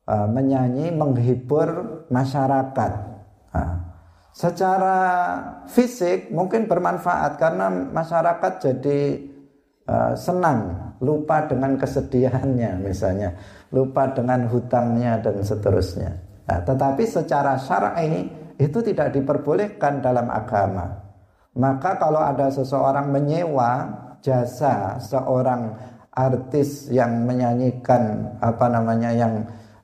uh, 0.09 0.27
menyanyi 0.27 0.91
menghibur 0.91 2.03
masyarakat 2.09 3.11
Nah, 3.51 3.73
secara 4.31 4.99
fisik 5.67 6.31
mungkin 6.31 6.71
bermanfaat 6.71 7.35
karena 7.35 7.67
masyarakat 7.71 8.53
jadi 8.63 9.01
uh, 9.91 10.15
senang, 10.15 10.90
lupa 11.01 11.49
dengan 11.49 11.81
kesedihannya 11.81 12.81
misalnya, 12.85 13.33
lupa 13.73 14.13
dengan 14.13 14.45
hutangnya 14.47 15.17
dan 15.21 15.41
seterusnya. 15.41 16.13
Nah, 16.45 16.61
tetapi 16.61 17.05
secara 17.09 17.57
syar'i 17.57 18.29
itu 18.61 18.79
tidak 18.85 19.17
diperbolehkan 19.17 20.05
dalam 20.05 20.29
agama. 20.29 21.01
Maka 21.57 21.97
kalau 21.99 22.21
ada 22.21 22.53
seseorang 22.53 23.11
menyewa 23.11 23.89
jasa 24.21 25.01
seorang 25.01 25.75
artis 26.13 26.93
yang 26.93 27.25
menyanyikan 27.25 28.37
apa 28.43 28.67
namanya 28.69 29.11
yang 29.15 29.35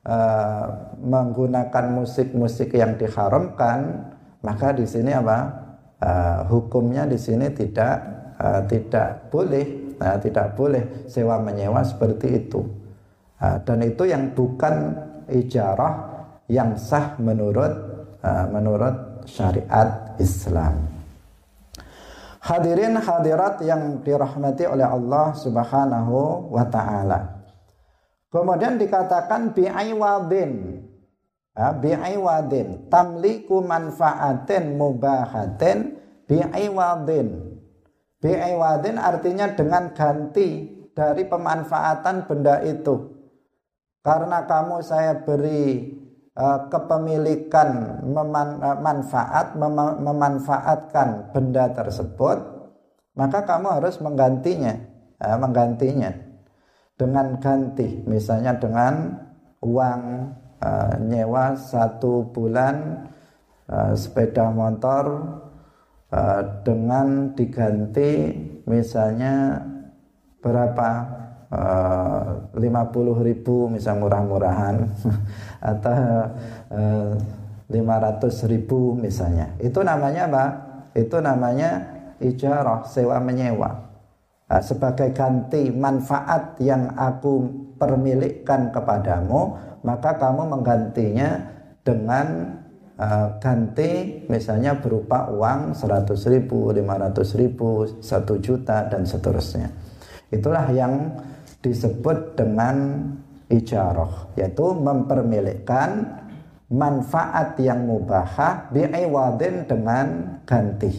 uh, 0.05 0.65
menggunakan 1.01 1.85
musik-musik 1.91 2.75
yang 2.77 2.95
diharamkan, 2.99 4.05
maka 4.45 4.75
di 4.75 4.85
sini 4.85 5.11
apa? 5.15 5.65
Uh, 5.97 6.45
hukumnya 6.53 7.09
di 7.09 7.17
sini 7.17 7.49
tidak 7.49 7.95
uh, 8.37 8.61
tidak 8.69 9.33
boleh, 9.33 9.86
uh, 9.99 10.17
tidak 10.21 10.57
boleh 10.57 11.07
sewa 11.09 11.41
menyewa 11.41 11.83
seperti 11.83 12.47
itu. 12.47 12.61
Uh, 13.37 13.57
dan 13.61 13.81
itu 13.85 14.09
yang 14.09 14.33
bukan 14.33 14.97
ijarah 15.29 15.93
yang 16.47 16.79
sah 16.79 17.19
menurut 17.19 17.73
uh, 18.23 18.45
menurut 18.49 19.27
syariat 19.27 20.15
Islam. 20.17 20.87
Hadirin 22.47 22.95
hadirat 22.95 23.59
yang 23.59 23.99
dirahmati 24.07 24.63
oleh 24.63 24.87
Allah 24.87 25.35
Subhanahu 25.35 26.47
wa 26.47 26.63
taala. 26.71 27.43
Kemudian 28.31 28.79
dikatakan 28.79 29.51
bi'aiwadin. 29.51 30.79
Ya, 31.51 31.75
bi'aiwadin. 31.75 32.87
Tamliku 32.87 33.59
manfaatin 33.59 34.79
mubahatin 34.79 35.99
bi'aiwadin. 36.23 37.56
Bi'aiwadin 38.17 38.97
artinya 38.97 39.53
dengan 39.53 39.93
ganti 39.93 40.65
dari 40.97 41.23
pemanfaatan 41.29 42.25
benda 42.25 42.65
itu. 42.65 43.13
Karena 44.01 44.47
kamu 44.49 44.81
saya 44.81 45.21
beri 45.21 45.93
uh, 46.33 46.65
kepemilikan 46.71 48.01
meman, 48.07 48.57
uh, 48.57 48.79
manfaat 48.81 49.53
mem 49.53 49.77
memanfaatkan 50.01 51.29
benda 51.29 51.69
tersebut, 51.75 52.37
maka 53.13 53.45
kamu 53.45 53.77
harus 53.77 54.01
menggantinya, 54.01 54.73
uh, 55.21 55.37
menggantinya 55.37 56.27
dengan 56.97 57.37
ganti 57.37 58.01
misalnya 58.09 58.57
dengan 58.57 59.21
uang 59.61 60.01
uh, 60.65 60.93
nyewa 60.97 61.53
satu 61.53 62.33
bulan 62.33 63.05
uh, 63.69 63.93
sepeda 63.93 64.49
motor 64.49 65.05
uh, 66.17 66.41
dengan 66.65 67.37
diganti 67.37 68.33
misalnya 68.65 69.61
berapa? 70.41 70.89
Lima 72.59 72.91
puluh 72.91 73.23
ribu 73.23 73.71
misal 73.71 74.03
murah-murahan. 74.03 74.83
Atau 75.71 75.95
lima 77.71 77.95
ratus 78.03 78.43
ribu 78.51 78.91
misalnya. 78.99 79.55
Itu 79.55 79.79
namanya 79.79 80.27
apa? 80.27 80.45
Itu 80.91 81.23
namanya 81.23 81.87
ijarah 82.19 82.83
sewa 82.83 83.23
menyewa. 83.23 83.79
Sebagai 84.59 85.15
ganti 85.15 85.71
manfaat 85.71 86.59
yang 86.59 86.91
aku 86.99 87.47
permilikkan 87.79 88.67
kepadamu 88.75 89.55
maka 89.87 90.19
kamu 90.19 90.51
menggantinya 90.51 91.29
dengan 91.87 92.59
uh, 92.97 93.37
ganti 93.39 94.25
misalnya 94.27 94.77
berupa 94.77 95.29
uang 95.29 95.77
100 95.77 96.33
ribu, 96.33 96.73
500 96.73 97.41
ribu, 97.41 97.85
1 98.01 98.45
juta 98.45 98.89
dan 98.89 99.05
seterusnya. 99.05 99.69
Itulah 100.33 100.67
yang 100.73 101.15
disebut 101.63 102.35
dengan 102.35 103.07
ijarah 103.47 104.35
yaitu 104.35 104.75
mempermilikkan 104.75 106.19
manfaat 106.67 107.55
yang 107.63 107.87
mubahah 107.87 108.67
bi'iwadin 108.75 109.63
dengan 109.69 110.39
ganti. 110.43 110.91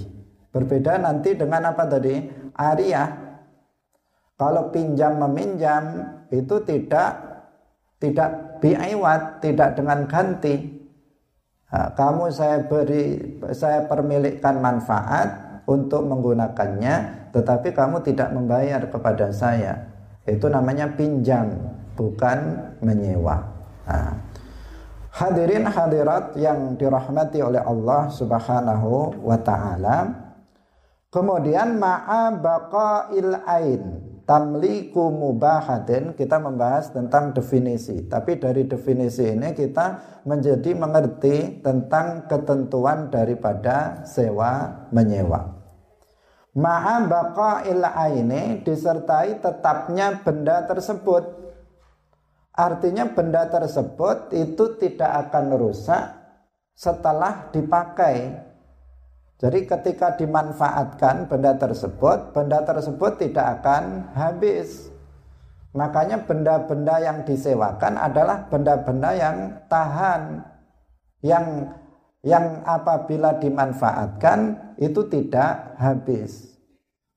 Berbeda 0.49 0.97
nanti 0.97 1.37
dengan 1.37 1.77
apa 1.77 1.85
tadi? 1.85 2.17
Ariyah. 2.57 3.29
Kalau 4.39 4.71
pinjam 4.71 5.19
meminjam 5.19 6.15
itu 6.31 6.63
tidak 6.63 7.11
tidak 7.99 8.63
biaiwat, 8.63 9.43
tidak 9.43 9.75
dengan 9.75 10.07
ganti. 10.07 10.78
Kamu 11.69 12.33
saya 12.33 12.65
beri, 12.65 13.37
saya 13.53 13.85
permilikkan 13.85 14.57
manfaat 14.57 15.61
untuk 15.69 16.09
menggunakannya, 16.09 17.29
tetapi 17.37 17.77
kamu 17.77 18.01
tidak 18.01 18.33
membayar 18.33 18.81
kepada 18.89 19.29
saya. 19.29 19.85
Itu 20.25 20.49
namanya 20.49 20.89
pinjam, 20.97 21.53
bukan 21.93 22.73
menyewa. 22.81 23.45
Nah, 23.85 24.17
hadirin 25.13 25.69
hadirat 25.69 26.33
yang 26.41 26.73
dirahmati 26.81 27.45
oleh 27.45 27.61
Allah 27.61 28.09
Subhanahu 28.17 29.21
wa 29.21 29.37
taala. 29.41 29.99
Kemudian 31.09 31.81
ma'a 31.81 32.33
baqail 32.37 33.45
ain 33.49 33.98
tamliku 34.29 35.09
mubahatin 35.09 36.13
kita 36.13 36.37
membahas 36.37 36.93
tentang 36.93 37.33
definisi. 37.33 38.05
Tapi 38.05 38.37
dari 38.37 38.69
definisi 38.69 39.25
ini 39.25 39.57
kita 39.57 40.21
menjadi 40.29 40.77
mengerti 40.77 41.65
tentang 41.65 42.29
ketentuan 42.29 43.09
daripada 43.09 44.05
sewa 44.05 44.85
menyewa. 44.93 45.57
Ma'a 46.53 47.09
baqa'il 47.09 47.81
aini 47.81 48.61
disertai 48.61 49.41
tetapnya 49.41 50.21
benda 50.21 50.69
tersebut. 50.69 51.25
Artinya 52.53 53.09
benda 53.15 53.47
tersebut 53.49 54.35
itu 54.35 54.77
tidak 54.77 55.31
akan 55.31 55.57
rusak 55.57 56.05
setelah 56.75 57.49
dipakai. 57.55 58.48
Jadi 59.39 59.71
ketika 59.71 60.19
dimanfaatkan 60.19 61.31
benda 61.31 61.55
tersebut, 61.55 62.35
benda 62.35 62.59
tersebut 62.67 63.23
tidak 63.23 63.63
akan 63.63 64.11
habis. 64.11 64.91
Makanya 65.79 66.27
benda-benda 66.27 66.99
yang 66.99 67.23
disewakan 67.23 67.95
adalah 67.95 68.51
benda-benda 68.51 69.15
yang 69.15 69.37
tahan, 69.71 70.43
yang 71.23 71.71
yang 72.27 72.67
apabila 72.67 73.39
dimanfaatkan 73.39 74.75
itu 74.75 75.07
tidak 75.07 75.79
habis. 75.79 76.59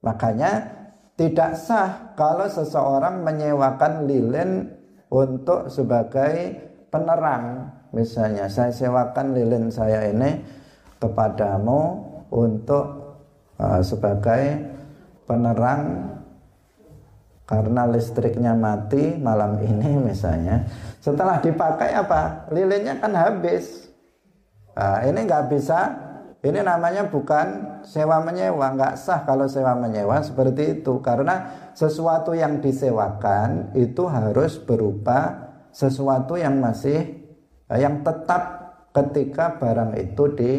Makanya 0.06 0.78
tidak 1.18 1.58
sah 1.58 2.14
kalau 2.14 2.46
seseorang 2.46 3.26
menyewakan 3.26 4.06
lilin 4.06 4.70
untuk 5.10 5.74
sebagai 5.74 6.54
penerang. 6.94 7.66
Misalnya 7.98 8.46
saya 8.46 8.70
sewakan 8.70 9.34
lilin 9.34 9.74
saya 9.74 10.06
ini 10.06 10.38
kepadamu 11.02 12.11
untuk 12.32 12.86
uh, 13.60 13.84
sebagai 13.84 14.72
penerang 15.28 16.12
karena 17.44 17.84
listriknya 17.84 18.56
mati 18.56 19.20
malam 19.20 19.60
ini 19.60 20.00
misalnya. 20.10 20.64
Setelah 21.04 21.44
dipakai 21.44 21.92
apa? 21.92 22.48
Lilinnya 22.56 22.96
kan 23.04 23.12
habis. 23.12 23.92
Nah, 24.72 25.04
ini 25.04 25.28
nggak 25.28 25.52
bisa. 25.52 25.80
Ini 26.42 26.64
namanya 26.66 27.06
bukan 27.12 27.78
sewa 27.86 28.24
menyewa. 28.24 28.74
Nggak 28.74 28.96
sah 28.98 29.28
kalau 29.28 29.46
sewa 29.46 29.76
menyewa 29.76 30.24
seperti 30.24 30.82
itu. 30.82 31.04
Karena 31.04 31.70
sesuatu 31.76 32.32
yang 32.34 32.64
disewakan 32.64 33.76
itu 33.78 34.08
harus 34.08 34.58
berupa 34.58 35.52
sesuatu 35.76 36.40
yang 36.40 36.58
masih 36.58 37.20
yang 37.72 38.04
tetap 38.04 38.74
ketika 38.92 39.56
barang 39.56 39.96
itu 39.96 40.24
di 40.36 40.52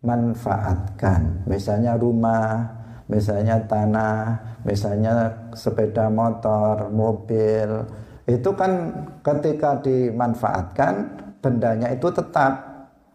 manfaatkan. 0.00 1.44
Misalnya 1.44 1.96
rumah 1.96 2.80
misalnya 3.10 3.58
tanah 3.66 4.38
misalnya 4.64 5.32
sepeda 5.52 6.08
motor 6.08 6.88
mobil. 6.92 7.84
Itu 8.24 8.54
kan 8.54 8.94
ketika 9.26 9.82
dimanfaatkan 9.82 10.92
bendanya 11.42 11.90
itu 11.90 12.08
tetap. 12.12 12.52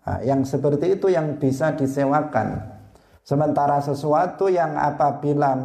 Nah, 0.05 0.21
yang 0.21 0.45
seperti 0.45 0.99
itu 0.99 1.09
yang 1.09 1.41
bisa 1.41 1.73
disewakan. 1.73 2.61
Sementara 3.25 3.81
sesuatu 3.81 4.45
yang 4.53 4.77
apabila 4.77 5.57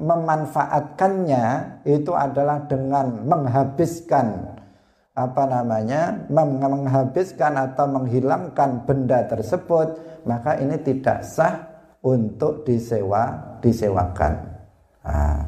memanfaatkannya 0.00 1.44
itu 1.84 2.12
adalah 2.16 2.64
dengan 2.64 3.24
menghabiskan 3.28 4.56
apa 5.14 5.46
namanya 5.46 6.26
menghabiskan 6.26 7.54
atau 7.54 7.86
menghilangkan 7.86 8.82
benda 8.82 9.22
tersebut 9.30 9.94
maka 10.24 10.60
ini 10.60 10.76
tidak 10.80 11.24
sah 11.24 11.54
untuk 12.04 12.68
disewa 12.68 13.56
disewakan. 13.64 14.34
Nah, 15.04 15.40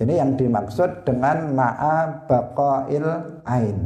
ini 0.00 0.14
yang 0.16 0.34
dimaksud 0.34 1.04
dengan 1.04 1.52
ma'a 1.52 2.26
baqail 2.26 3.06
ain. 3.44 3.78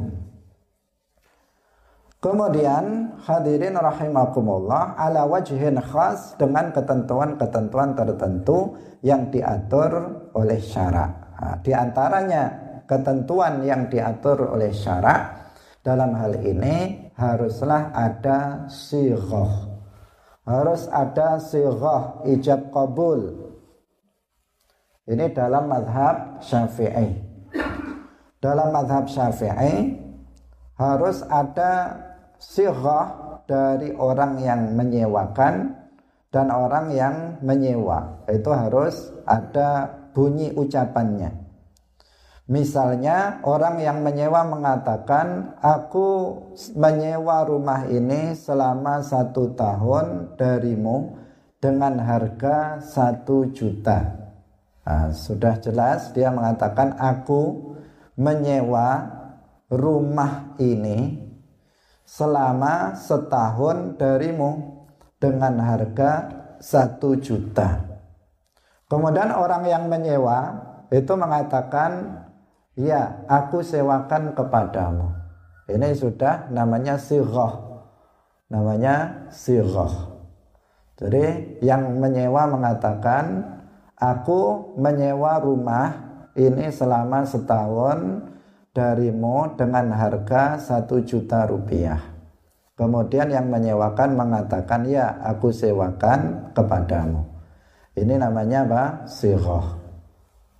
Kemudian 2.19 3.14
hadirin 3.23 3.79
rahimakumullah 3.79 4.99
ala 4.99 5.23
wajhin 5.31 5.79
khas 5.79 6.35
dengan 6.35 6.75
ketentuan-ketentuan 6.75 7.95
tertentu 7.95 8.75
yang 9.07 9.31
diatur 9.31 10.27
oleh 10.35 10.59
syarak. 10.59 11.38
Nah, 11.38 11.55
di 11.62 11.71
antaranya 11.71 12.43
ketentuan 12.91 13.62
yang 13.62 13.87
diatur 13.87 14.51
oleh 14.51 14.75
syarak 14.75 15.55
dalam 15.87 16.11
hal 16.19 16.35
ini 16.43 17.07
haruslah 17.14 17.95
ada 17.95 18.67
sighah 18.67 19.67
harus 20.48 20.88
ada 20.88 21.37
sighah 21.37 22.24
ijab 22.24 22.72
kabul 22.72 23.52
ini 25.08 25.32
dalam 25.32 25.68
madhab 25.68 26.40
syafi'i. 26.40 27.16
Dalam 28.40 28.72
madhab 28.72 29.08
syafi'i 29.08 29.96
harus 30.76 31.24
ada 31.28 31.96
sighah 32.40 33.40
dari 33.48 33.92
orang 33.96 34.40
yang 34.40 34.76
menyewakan 34.76 35.76
dan 36.28 36.52
orang 36.52 36.92
yang 36.92 37.16
menyewa. 37.40 38.20
Itu 38.28 38.52
harus 38.52 39.12
ada 39.24 39.88
bunyi 40.12 40.52
ucapannya 40.52 41.47
Misalnya 42.48 43.44
orang 43.44 43.76
yang 43.76 44.00
menyewa 44.00 44.40
mengatakan 44.48 45.52
aku 45.61 46.32
menyewa 46.72 47.44
rumah 47.44 47.84
ini 47.92 48.32
selama 48.32 49.04
satu 49.04 49.52
tahun 49.52 50.32
darimu 50.40 51.20
dengan 51.61 52.00
harga 52.00 52.80
satu 52.80 53.52
juta. 53.52 54.00
Nah, 54.80 55.12
sudah 55.12 55.61
jelas 55.61 56.16
dia 56.16 56.32
mengatakan 56.32 56.96
aku 56.96 57.76
menyewa 58.16 59.12
rumah 59.68 60.56
ini 60.56 61.20
selama 62.08 62.96
setahun 62.96 64.00
darimu 64.00 64.88
dengan 65.20 65.61
harga 65.61 66.32
satu 66.64 67.12
juta. 67.20 67.84
Kemudian 68.88 69.37
orang 69.37 69.68
yang 69.68 69.84
menyewa 69.84 70.64
itu 70.88 71.12
mengatakan 71.12 72.24
Ya, 72.79 73.27
aku 73.27 73.59
sewakan 73.59 74.38
kepadamu. 74.38 75.11
Ini 75.67 75.99
sudah 75.99 76.47
namanya 76.55 76.95
sirah. 76.95 77.83
Namanya 78.47 79.27
sirah. 79.35 80.14
Jadi 80.95 81.59
yang 81.59 81.99
menyewa 81.99 82.47
mengatakan, 82.47 83.43
aku 83.99 84.73
menyewa 84.79 85.43
rumah 85.43 85.91
ini 86.38 86.71
selama 86.71 87.27
setahun 87.27 88.23
darimu 88.71 89.59
dengan 89.59 89.91
harga 89.91 90.62
satu 90.62 91.03
juta 91.03 91.51
rupiah. 91.51 91.99
Kemudian 92.79 93.27
yang 93.35 93.51
menyewakan 93.51 94.14
mengatakan, 94.14 94.87
ya 94.87 95.19
aku 95.27 95.51
sewakan 95.51 96.55
kepadamu. 96.55 97.27
Ini 97.99 98.23
namanya 98.23 98.62
apa? 98.71 98.85
Sirah. 99.11 99.67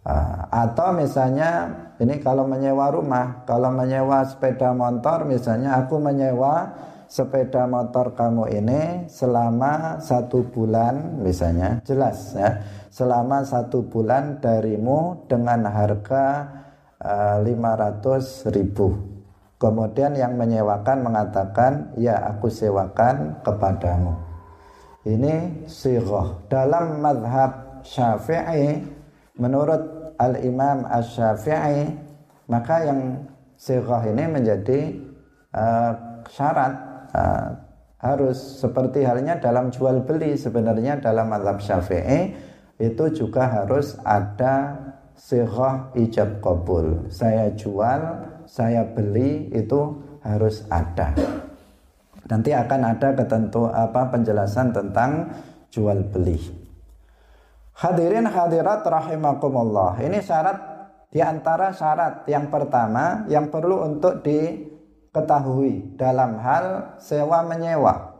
Ah, 0.03 0.67
atau 0.67 0.91
misalnya 0.99 1.87
ini 1.99 2.23
kalau 2.23 2.47
menyewa 2.47 2.95
rumah, 2.95 3.43
kalau 3.43 3.75
menyewa 3.75 4.23
sepeda 4.23 4.71
motor 4.71 5.27
misalnya 5.27 5.83
aku 5.83 5.99
menyewa 5.99 6.71
sepeda 7.11 7.67
motor 7.67 8.15
kamu 8.15 8.45
ini 8.55 8.83
selama 9.11 9.99
satu 9.99 10.47
bulan 10.47 11.19
misalnya 11.19 11.83
jelas 11.83 12.39
ya. 12.39 12.63
Selama 12.95 13.43
satu 13.43 13.83
bulan 13.83 14.39
darimu 14.39 15.27
dengan 15.27 15.67
harga 15.67 16.27
eh, 17.03 17.37
500 17.43 18.55
ribu. 18.55 18.95
Kemudian 19.59 20.15
yang 20.15 20.39
menyewakan 20.39 21.03
mengatakan 21.03 21.99
ya 21.99 22.15
aku 22.31 22.47
sewakan 22.47 23.43
kepadamu. 23.43 24.15
Ini 25.03 25.67
sirah 25.67 26.47
dalam 26.47 27.03
madhab 27.03 27.83
syafi'i 27.83 28.87
menurut 29.35 29.98
al-Imam 30.19 30.85
Asy-Syafi'i 30.85 31.95
maka 32.51 32.85
yang 32.85 33.25
sirah 33.55 34.03
ini 34.07 34.25
menjadi 34.27 34.81
uh, 35.55 35.93
syarat 36.29 36.75
uh, 37.15 37.49
harus 37.99 38.63
seperti 38.63 39.03
halnya 39.03 39.39
dalam 39.43 39.75
jual 39.75 40.07
beli 40.07 40.39
sebenarnya 40.39 41.03
dalam 41.03 41.31
mazhab 41.31 41.59
Syafi'i 41.59 42.35
itu 42.79 43.05
juga 43.11 43.51
harus 43.51 43.99
ada 44.07 44.79
sirah 45.19 45.91
ijab 45.99 46.39
kabul 46.39 47.11
saya 47.11 47.51
jual 47.59 48.01
saya 48.47 48.87
beli 48.87 49.51
itu 49.53 49.99
harus 50.25 50.65
ada. 50.73 51.13
Nanti 52.29 52.53
akan 52.53 52.81
ada 52.97 53.17
ketentu 53.17 53.69
apa 53.69 54.09
penjelasan 54.13 54.73
tentang 54.73 55.33
jual 55.73 56.01
beli 56.13 56.68
Hadirin 57.79 58.27
hadirat 58.27 58.83
rahimakumullah. 58.83 60.03
Ini 60.03 60.19
syarat 60.19 60.59
di 61.15 61.23
antara 61.23 61.71
syarat 61.71 62.27
yang 62.27 62.51
pertama 62.51 63.23
yang 63.31 63.55
perlu 63.55 63.87
untuk 63.87 64.19
diketahui 64.27 65.95
dalam 65.95 66.43
hal 66.43 66.99
sewa 66.99 67.47
menyewa. 67.47 68.19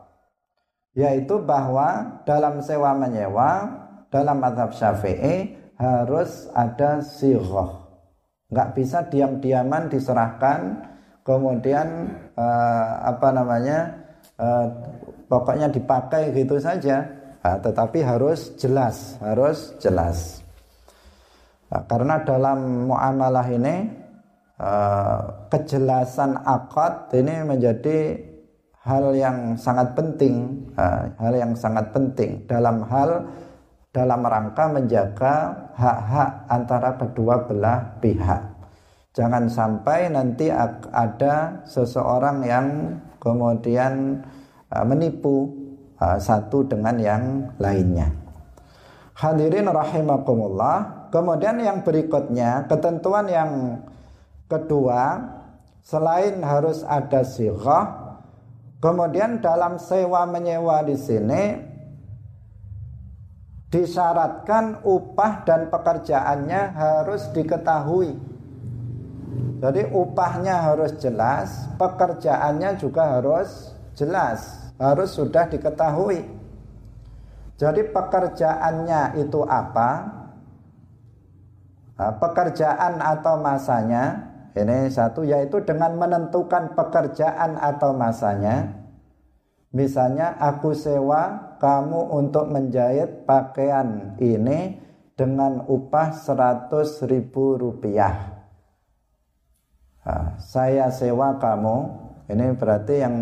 Yaitu 0.95 1.43
bahwa 1.43 2.23
dalam 2.23 2.63
sewa 2.63 2.95
menyewa 2.95 3.83
dalam 4.15 4.39
madhab 4.39 4.71
syafi'i 4.71 5.59
harus 5.75 6.47
ada 6.55 7.03
sirah. 7.03 7.83
Nggak 8.55 8.79
bisa 8.79 9.11
diam-diaman 9.11 9.91
diserahkan 9.91 10.87
kemudian 11.27 12.15
eh, 12.39 12.91
apa 13.11 13.35
namanya 13.35 14.07
eh, 14.39 14.67
pokoknya 15.27 15.67
dipakai 15.67 16.31
gitu 16.31 16.63
saja 16.63 17.18
tetapi 17.43 18.03
harus 18.03 18.55
jelas, 18.59 19.15
harus 19.23 19.79
jelas. 19.79 20.43
Nah, 21.69 21.85
karena 21.85 22.25
dalam 22.25 22.89
muamalah 22.89 23.47
ini 23.53 23.77
uh, 24.57 25.47
kejelasan 25.53 26.41
akad 26.43 27.13
ini 27.13 27.45
menjadi 27.45 28.19
hal 28.83 29.13
yang 29.13 29.55
sangat 29.61 29.93
penting, 29.93 30.65
uh, 30.81 31.13
hal 31.21 31.35
yang 31.37 31.53
sangat 31.53 31.93
penting 31.93 32.43
dalam 32.49 32.83
hal 32.89 33.29
dalam 33.93 34.21
rangka 34.25 34.65
menjaga 34.69 35.35
hak-hak 35.77 36.31
antara 36.49 36.91
kedua 36.97 37.45
belah 37.45 38.01
pihak. 38.01 38.43
Jangan 39.13 39.51
sampai 39.51 40.09
nanti 40.09 40.49
ada 40.95 41.65
seseorang 41.69 42.45
yang 42.49 42.67
kemudian 43.21 44.25
uh, 44.73 44.85
menipu 44.89 45.68
uh, 45.99 46.19
satu 46.19 46.67
dengan 46.67 46.97
yang 46.99 47.23
lainnya. 47.59 48.11
Hadirin 49.19 49.67
rahimakumullah. 49.67 51.11
Kemudian 51.11 51.57
yang 51.59 51.83
berikutnya, 51.83 52.69
ketentuan 52.69 53.27
yang 53.33 53.81
kedua, 54.45 55.25
selain 55.81 56.45
harus 56.45 56.85
ada 56.85 57.25
sirah, 57.25 58.19
kemudian 58.79 59.41
dalam 59.41 59.81
sewa 59.81 60.29
menyewa 60.29 60.85
di 60.85 61.01
sini 61.01 61.43
disyaratkan 63.73 64.85
upah 64.85 65.49
dan 65.49 65.73
pekerjaannya 65.73 66.63
harus 66.77 67.33
diketahui. 67.33 68.13
Jadi 69.59 69.83
upahnya 69.91 70.61
harus 70.61 70.93
jelas, 71.01 71.73
pekerjaannya 71.81 72.77
juga 72.77 73.19
harus 73.19 73.73
jelas, 73.97 74.68
harus 74.79 75.11
sudah 75.13 75.51
diketahui. 75.51 76.23
Jadi 77.59 77.83
pekerjaannya 77.91 79.19
itu 79.19 79.43
apa? 79.43 79.91
Pekerjaan 81.99 83.03
atau 83.03 83.43
masanya 83.43 84.29
ini 84.55 84.91
satu 84.91 85.23
yaitu 85.27 85.63
dengan 85.63 85.95
menentukan 85.99 86.75
pekerjaan 86.75 87.59
atau 87.59 87.95
masanya. 87.95 88.75
Misalnya 89.75 90.39
aku 90.41 90.73
sewa 90.73 91.55
kamu 91.61 92.01
untuk 92.15 92.49
menjahit 92.49 93.29
pakaian 93.29 94.17
ini 94.17 94.81
dengan 95.19 95.67
upah 95.67 96.15
100 96.15 97.11
ribu 97.11 97.59
rupiah. 97.59 98.39
Nah, 100.09 100.41
saya 100.41 100.89
sewa 100.89 101.37
kamu, 101.37 101.77
ini 102.33 102.47
berarti 102.57 102.95
yang 102.97 103.17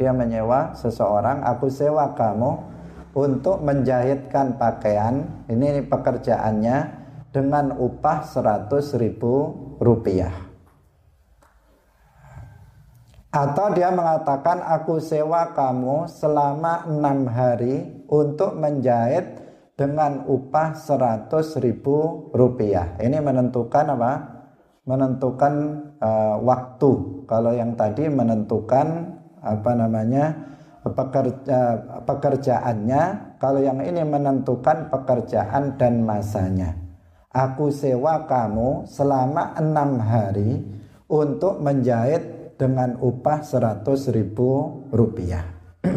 dia 0.00 0.10
menyewa 0.16 0.72
seseorang, 0.72 1.44
aku 1.44 1.68
sewa 1.68 2.16
kamu 2.16 2.74
untuk 3.12 3.60
menjahitkan 3.60 4.56
pakaian, 4.56 5.44
ini 5.52 5.84
pekerjaannya 5.84 6.76
dengan 7.32 7.76
upah 7.76 8.24
100 8.24 8.72
ribu 8.96 9.52
rupiah. 9.76 10.32
Atau 13.36 13.76
dia 13.76 13.92
mengatakan 13.92 14.64
aku 14.64 14.96
sewa 14.96 15.52
kamu 15.52 16.08
selama 16.08 16.88
enam 16.88 17.28
hari 17.28 18.04
untuk 18.08 18.56
menjahit 18.56 19.44
dengan 19.76 20.24
upah 20.24 20.72
seratus 20.72 21.60
ribu 21.60 22.28
rupiah. 22.32 22.96
Ini 22.96 23.20
menentukan 23.20 23.92
apa? 23.92 24.12
Menentukan 24.88 25.52
uh, 26.00 26.40
waktu. 26.40 26.92
Kalau 27.28 27.52
yang 27.52 27.76
tadi 27.76 28.08
menentukan 28.08 29.20
apa 29.42 29.72
namanya 29.74 30.56
pekerja, 30.84 31.58
pekerjaannya. 32.06 33.02
Kalau 33.40 33.60
yang 33.60 33.82
ini 33.82 34.02
menentukan 34.06 34.88
pekerjaan 34.92 35.76
dan 35.76 36.04
masanya. 36.06 36.76
Aku 37.36 37.68
sewa 37.68 38.24
kamu 38.24 38.88
selama 38.88 39.52
enam 39.60 40.00
hari 40.00 40.64
untuk 41.12 41.60
menjahit 41.60 42.56
dengan 42.56 42.96
upah 42.96 43.44
100 43.44 43.84
ribu 44.16 44.80
rupiah. 44.88 45.44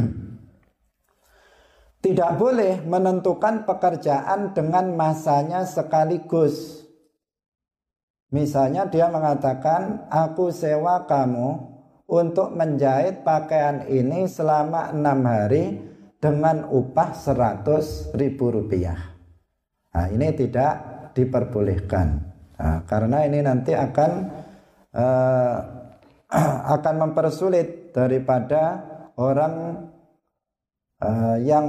Tidak 2.04 2.32
boleh 2.36 2.84
menentukan 2.84 3.63
pekerjaan 3.63 4.52
dengan 4.52 4.91
masanya 4.95 5.63
sekaligus. 5.63 6.84
Misalnya 8.30 8.86
dia 8.86 9.10
mengatakan, 9.10 10.12
aku 10.12 10.54
sewa 10.54 11.08
kamu 11.08 11.78
untuk 12.10 12.58
menjahit 12.58 13.22
pakaian 13.22 13.86
ini 13.86 14.26
selama 14.26 14.89
enam 14.89 15.19
hari 15.24 15.78
dengan 16.17 16.67
upah 16.67 17.13
100 17.15 18.17
ribu 18.17 18.50
rupiah. 18.50 18.98
Nah, 19.93 20.08
ini 20.12 20.34
tidak 20.34 20.74
diperbolehkan. 21.13 22.08
Nah, 22.60 22.84
karena 22.84 23.24
ini 23.24 23.39
nanti 23.39 23.72
akan 23.72 24.12
uh, 24.91 25.58
akan 26.76 26.95
mempersulit 27.08 27.95
daripada 27.95 28.84
orang 29.17 29.88
uh, 31.02 31.38
yang 31.41 31.67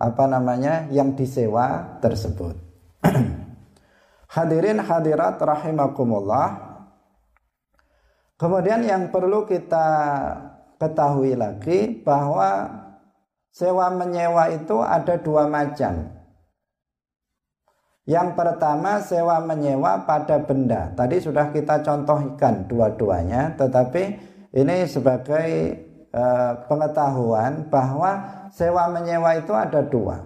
apa 0.00 0.24
namanya 0.26 0.88
yang 0.90 1.12
disewa 1.14 1.98
tersebut. 2.00 2.56
Hadirin 4.34 4.82
hadirat 4.82 5.38
rahimakumullah. 5.38 6.73
Kemudian 8.34 8.82
yang 8.82 9.14
perlu 9.14 9.46
kita 9.46 9.86
ketahui 10.82 11.38
lagi 11.38 12.02
bahwa 12.02 12.66
sewa 13.54 13.94
menyewa 13.94 14.50
itu 14.50 14.82
ada 14.82 15.14
dua 15.14 15.46
macam. 15.46 16.10
Yang 18.04 18.28
pertama 18.36 19.00
sewa 19.00 19.40
menyewa 19.40 20.04
pada 20.04 20.36
benda. 20.42 20.92
Tadi 20.92 21.24
sudah 21.24 21.48
kita 21.54 21.80
contohkan 21.80 22.68
dua-duanya, 22.68 23.56
tetapi 23.56 24.02
ini 24.52 24.84
sebagai 24.84 25.48
uh, 26.12 26.52
pengetahuan 26.68 27.72
bahwa 27.72 28.44
sewa 28.52 28.92
menyewa 28.92 29.40
itu 29.40 29.56
ada 29.56 29.80
dua. 29.80 30.20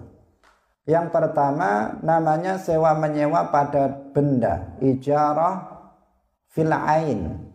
Yang 0.83 1.07
pertama 1.13 2.01
namanya 2.03 2.59
sewa 2.59 2.97
menyewa 2.97 3.47
pada 3.47 3.87
benda, 4.11 4.75
ijarah 4.83 5.69
fil 6.51 6.73
ain. 6.73 7.47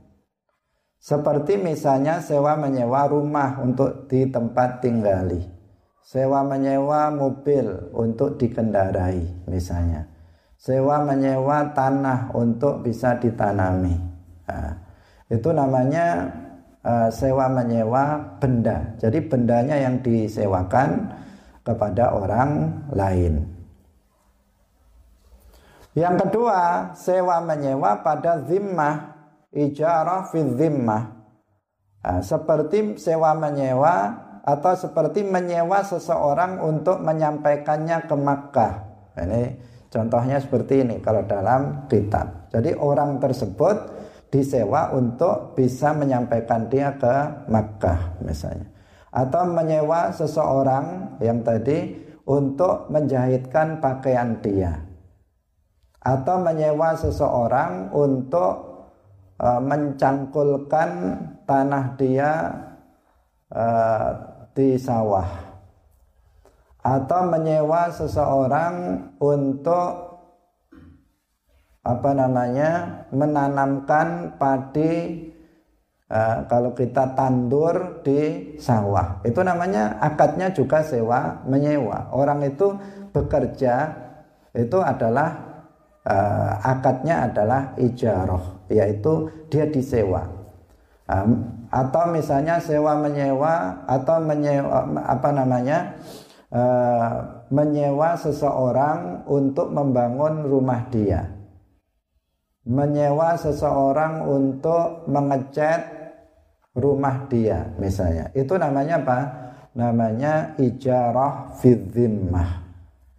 Seperti 1.04 1.60
misalnya 1.60 2.24
sewa 2.24 2.56
menyewa 2.56 3.04
rumah 3.12 3.60
untuk 3.60 4.08
di 4.08 4.24
tempat 4.24 4.80
tinggali. 4.80 5.44
Sewa 6.00 6.40
menyewa 6.40 7.12
mobil 7.12 7.92
untuk 7.92 8.40
dikendarai 8.40 9.44
misalnya 9.44 10.14
sewa 10.64 11.04
menyewa 11.04 11.76
tanah 11.76 12.32
untuk 12.32 12.80
bisa 12.80 13.20
ditanami. 13.20 14.00
Nah, 14.48 14.72
itu 15.28 15.52
namanya 15.52 16.32
uh, 16.80 17.12
sewa 17.12 17.52
menyewa 17.52 18.16
benda. 18.40 18.96
Jadi 18.96 19.20
bendanya 19.28 19.76
yang 19.76 20.00
disewakan 20.00 21.12
kepada 21.60 22.16
orang 22.16 22.80
lain. 22.96 23.44
Yang 25.94 26.26
kedua, 26.26 26.90
sewa 26.96 27.38
menyewa 27.44 28.02
pada 28.02 28.42
zimmah, 28.48 29.13
ijarah 29.54 30.28
fi. 30.28 30.42
Nah, 32.04 32.20
seperti 32.20 33.00
sewa 33.00 33.32
menyewa 33.32 33.96
atau 34.44 34.76
seperti 34.76 35.24
menyewa 35.24 35.80
seseorang 35.80 36.60
untuk 36.60 37.00
menyampaikannya 37.00 38.04
ke 38.04 38.16
Makkah. 38.18 38.74
Ini 39.14 39.42
Contohnya 39.94 40.42
seperti 40.42 40.82
ini 40.82 40.98
kalau 40.98 41.22
dalam 41.22 41.86
kitab. 41.86 42.50
Jadi 42.50 42.74
orang 42.74 43.22
tersebut 43.22 43.94
disewa 44.26 44.90
untuk 44.90 45.54
bisa 45.54 45.94
menyampaikan 45.94 46.66
dia 46.66 46.98
ke 46.98 47.46
Makkah 47.46 48.18
misalnya. 48.26 48.66
Atau 49.14 49.46
menyewa 49.46 50.10
seseorang 50.10 51.14
yang 51.22 51.46
tadi 51.46 51.94
untuk 52.26 52.90
menjahitkan 52.90 53.78
pakaian 53.78 54.42
dia. 54.42 54.82
Atau 56.02 56.42
menyewa 56.42 56.98
seseorang 56.98 57.94
untuk 57.94 58.73
uh, 59.40 59.60
mencangkulkan 59.62 60.90
tanah 61.48 61.84
dia 61.98 62.32
uh, 63.50 64.08
di 64.54 64.78
sawah. 64.78 65.26
Atau 66.84 67.32
menyewa 67.32 67.88
seseorang 67.88 68.74
untuk 69.16 70.12
apa 71.84 72.10
namanya 72.16 73.04
menanamkan 73.12 74.36
padi 74.36 74.92
uh, 76.12 76.44
kalau 76.44 76.76
kita 76.76 77.16
tandur 77.16 78.04
di 78.04 78.52
sawah. 78.60 79.24
Itu 79.24 79.40
namanya 79.40 79.96
akadnya 79.96 80.52
juga 80.52 80.84
sewa 80.84 81.40
menyewa. 81.48 82.12
Orang 82.12 82.44
itu 82.44 82.76
bekerja 83.16 84.04
itu 84.54 84.78
adalah 84.78 85.50
akadnya 86.62 87.32
adalah 87.32 87.72
ijaroh 87.80 88.53
yaitu 88.68 89.30
dia 89.52 89.68
disewa 89.68 90.28
um, 91.08 91.44
atau 91.68 92.10
misalnya 92.12 92.60
sewa 92.62 92.96
menyewa 92.96 93.84
atau 93.88 94.22
menyewa 94.22 94.88
apa 95.04 95.28
namanya 95.34 95.98
uh, 96.54 97.12
menyewa 97.50 98.16
seseorang 98.16 99.26
untuk 99.28 99.74
membangun 99.74 100.46
rumah 100.48 100.86
dia. 100.88 101.34
menyewa 102.64 103.36
seseorang 103.36 104.24
untuk 104.24 105.04
mengecat 105.04 105.84
rumah 106.72 107.28
dia 107.28 107.68
misalnya. 107.76 108.32
Itu 108.32 108.56
namanya 108.56 109.04
apa? 109.04 109.18
Namanya 109.76 110.56
ijarah 110.56 111.60
fidzimmah. 111.60 112.50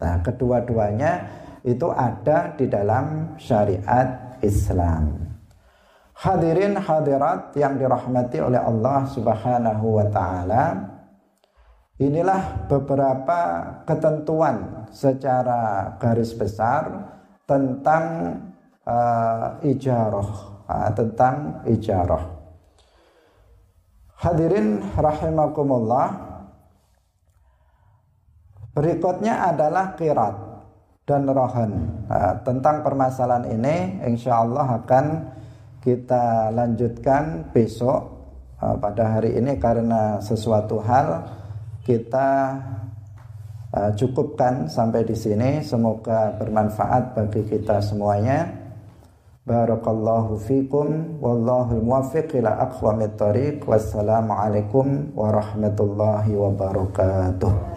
Nah, 0.01 0.15
kedua-duanya 0.25 1.11
itu 1.61 1.87
ada 1.93 2.57
di 2.57 2.65
dalam 2.65 3.37
syariat 3.37 4.37
Islam. 4.41 5.34
Hadirin 6.15 6.79
hadirat 6.79 7.51
yang 7.59 7.75
dirahmati 7.75 8.39
oleh 8.39 8.63
Allah 8.63 9.03
Subhanahu 9.03 9.99
wa 9.99 10.07
taala. 10.07 10.63
Inilah 11.99 12.67
beberapa 12.71 13.39
ketentuan 13.83 14.87
secara 14.95 15.91
garis 15.99 16.31
besar 16.31 17.11
tentang 17.43 18.35
uh, 18.87 19.59
ijarah, 19.63 20.29
uh, 20.67 20.89
tentang 20.95 21.63
ijarah. 21.67 22.23
Hadirin 24.15 24.83
rahimakumullah. 24.95 26.31
Berikutnya 28.75 29.51
adalah 29.51 29.95
kirat 29.95 30.35
dan 31.07 31.27
rohan. 31.27 31.71
Uh, 32.07 32.39
tentang 32.43 32.83
permasalahan 32.83 33.51
ini 33.51 34.03
insya 34.03 34.43
Allah 34.43 34.83
akan 34.83 35.05
kita 35.85 36.49
lanjutkan 36.49 37.53
besok 37.53 38.09
uh, 38.57 38.73
pada 38.81 39.13
hari 39.15 39.37
ini 39.37 39.61
karena 39.61 40.17
sesuatu 40.17 40.81
hal 40.81 41.21
kita 41.85 42.57
uh, 43.69 43.91
cukupkan 43.93 44.65
sampai 44.65 45.05
di 45.05 45.13
sini. 45.13 45.61
Semoga 45.61 46.33
bermanfaat 46.41 47.13
bagi 47.13 47.45
kita 47.45 47.77
semuanya. 47.85 48.65
Barakallahu 49.45 50.41
fikum 50.41 51.21
wallahu 51.21 51.77
muwaffiq 51.77 52.33
ila 52.41 52.65
aqwamit 52.65 53.13
thariq. 53.13 53.61
Wassalamualaikum 53.61 55.13
warahmatullahi 55.13 56.33
wabarakatuh. 56.33 57.74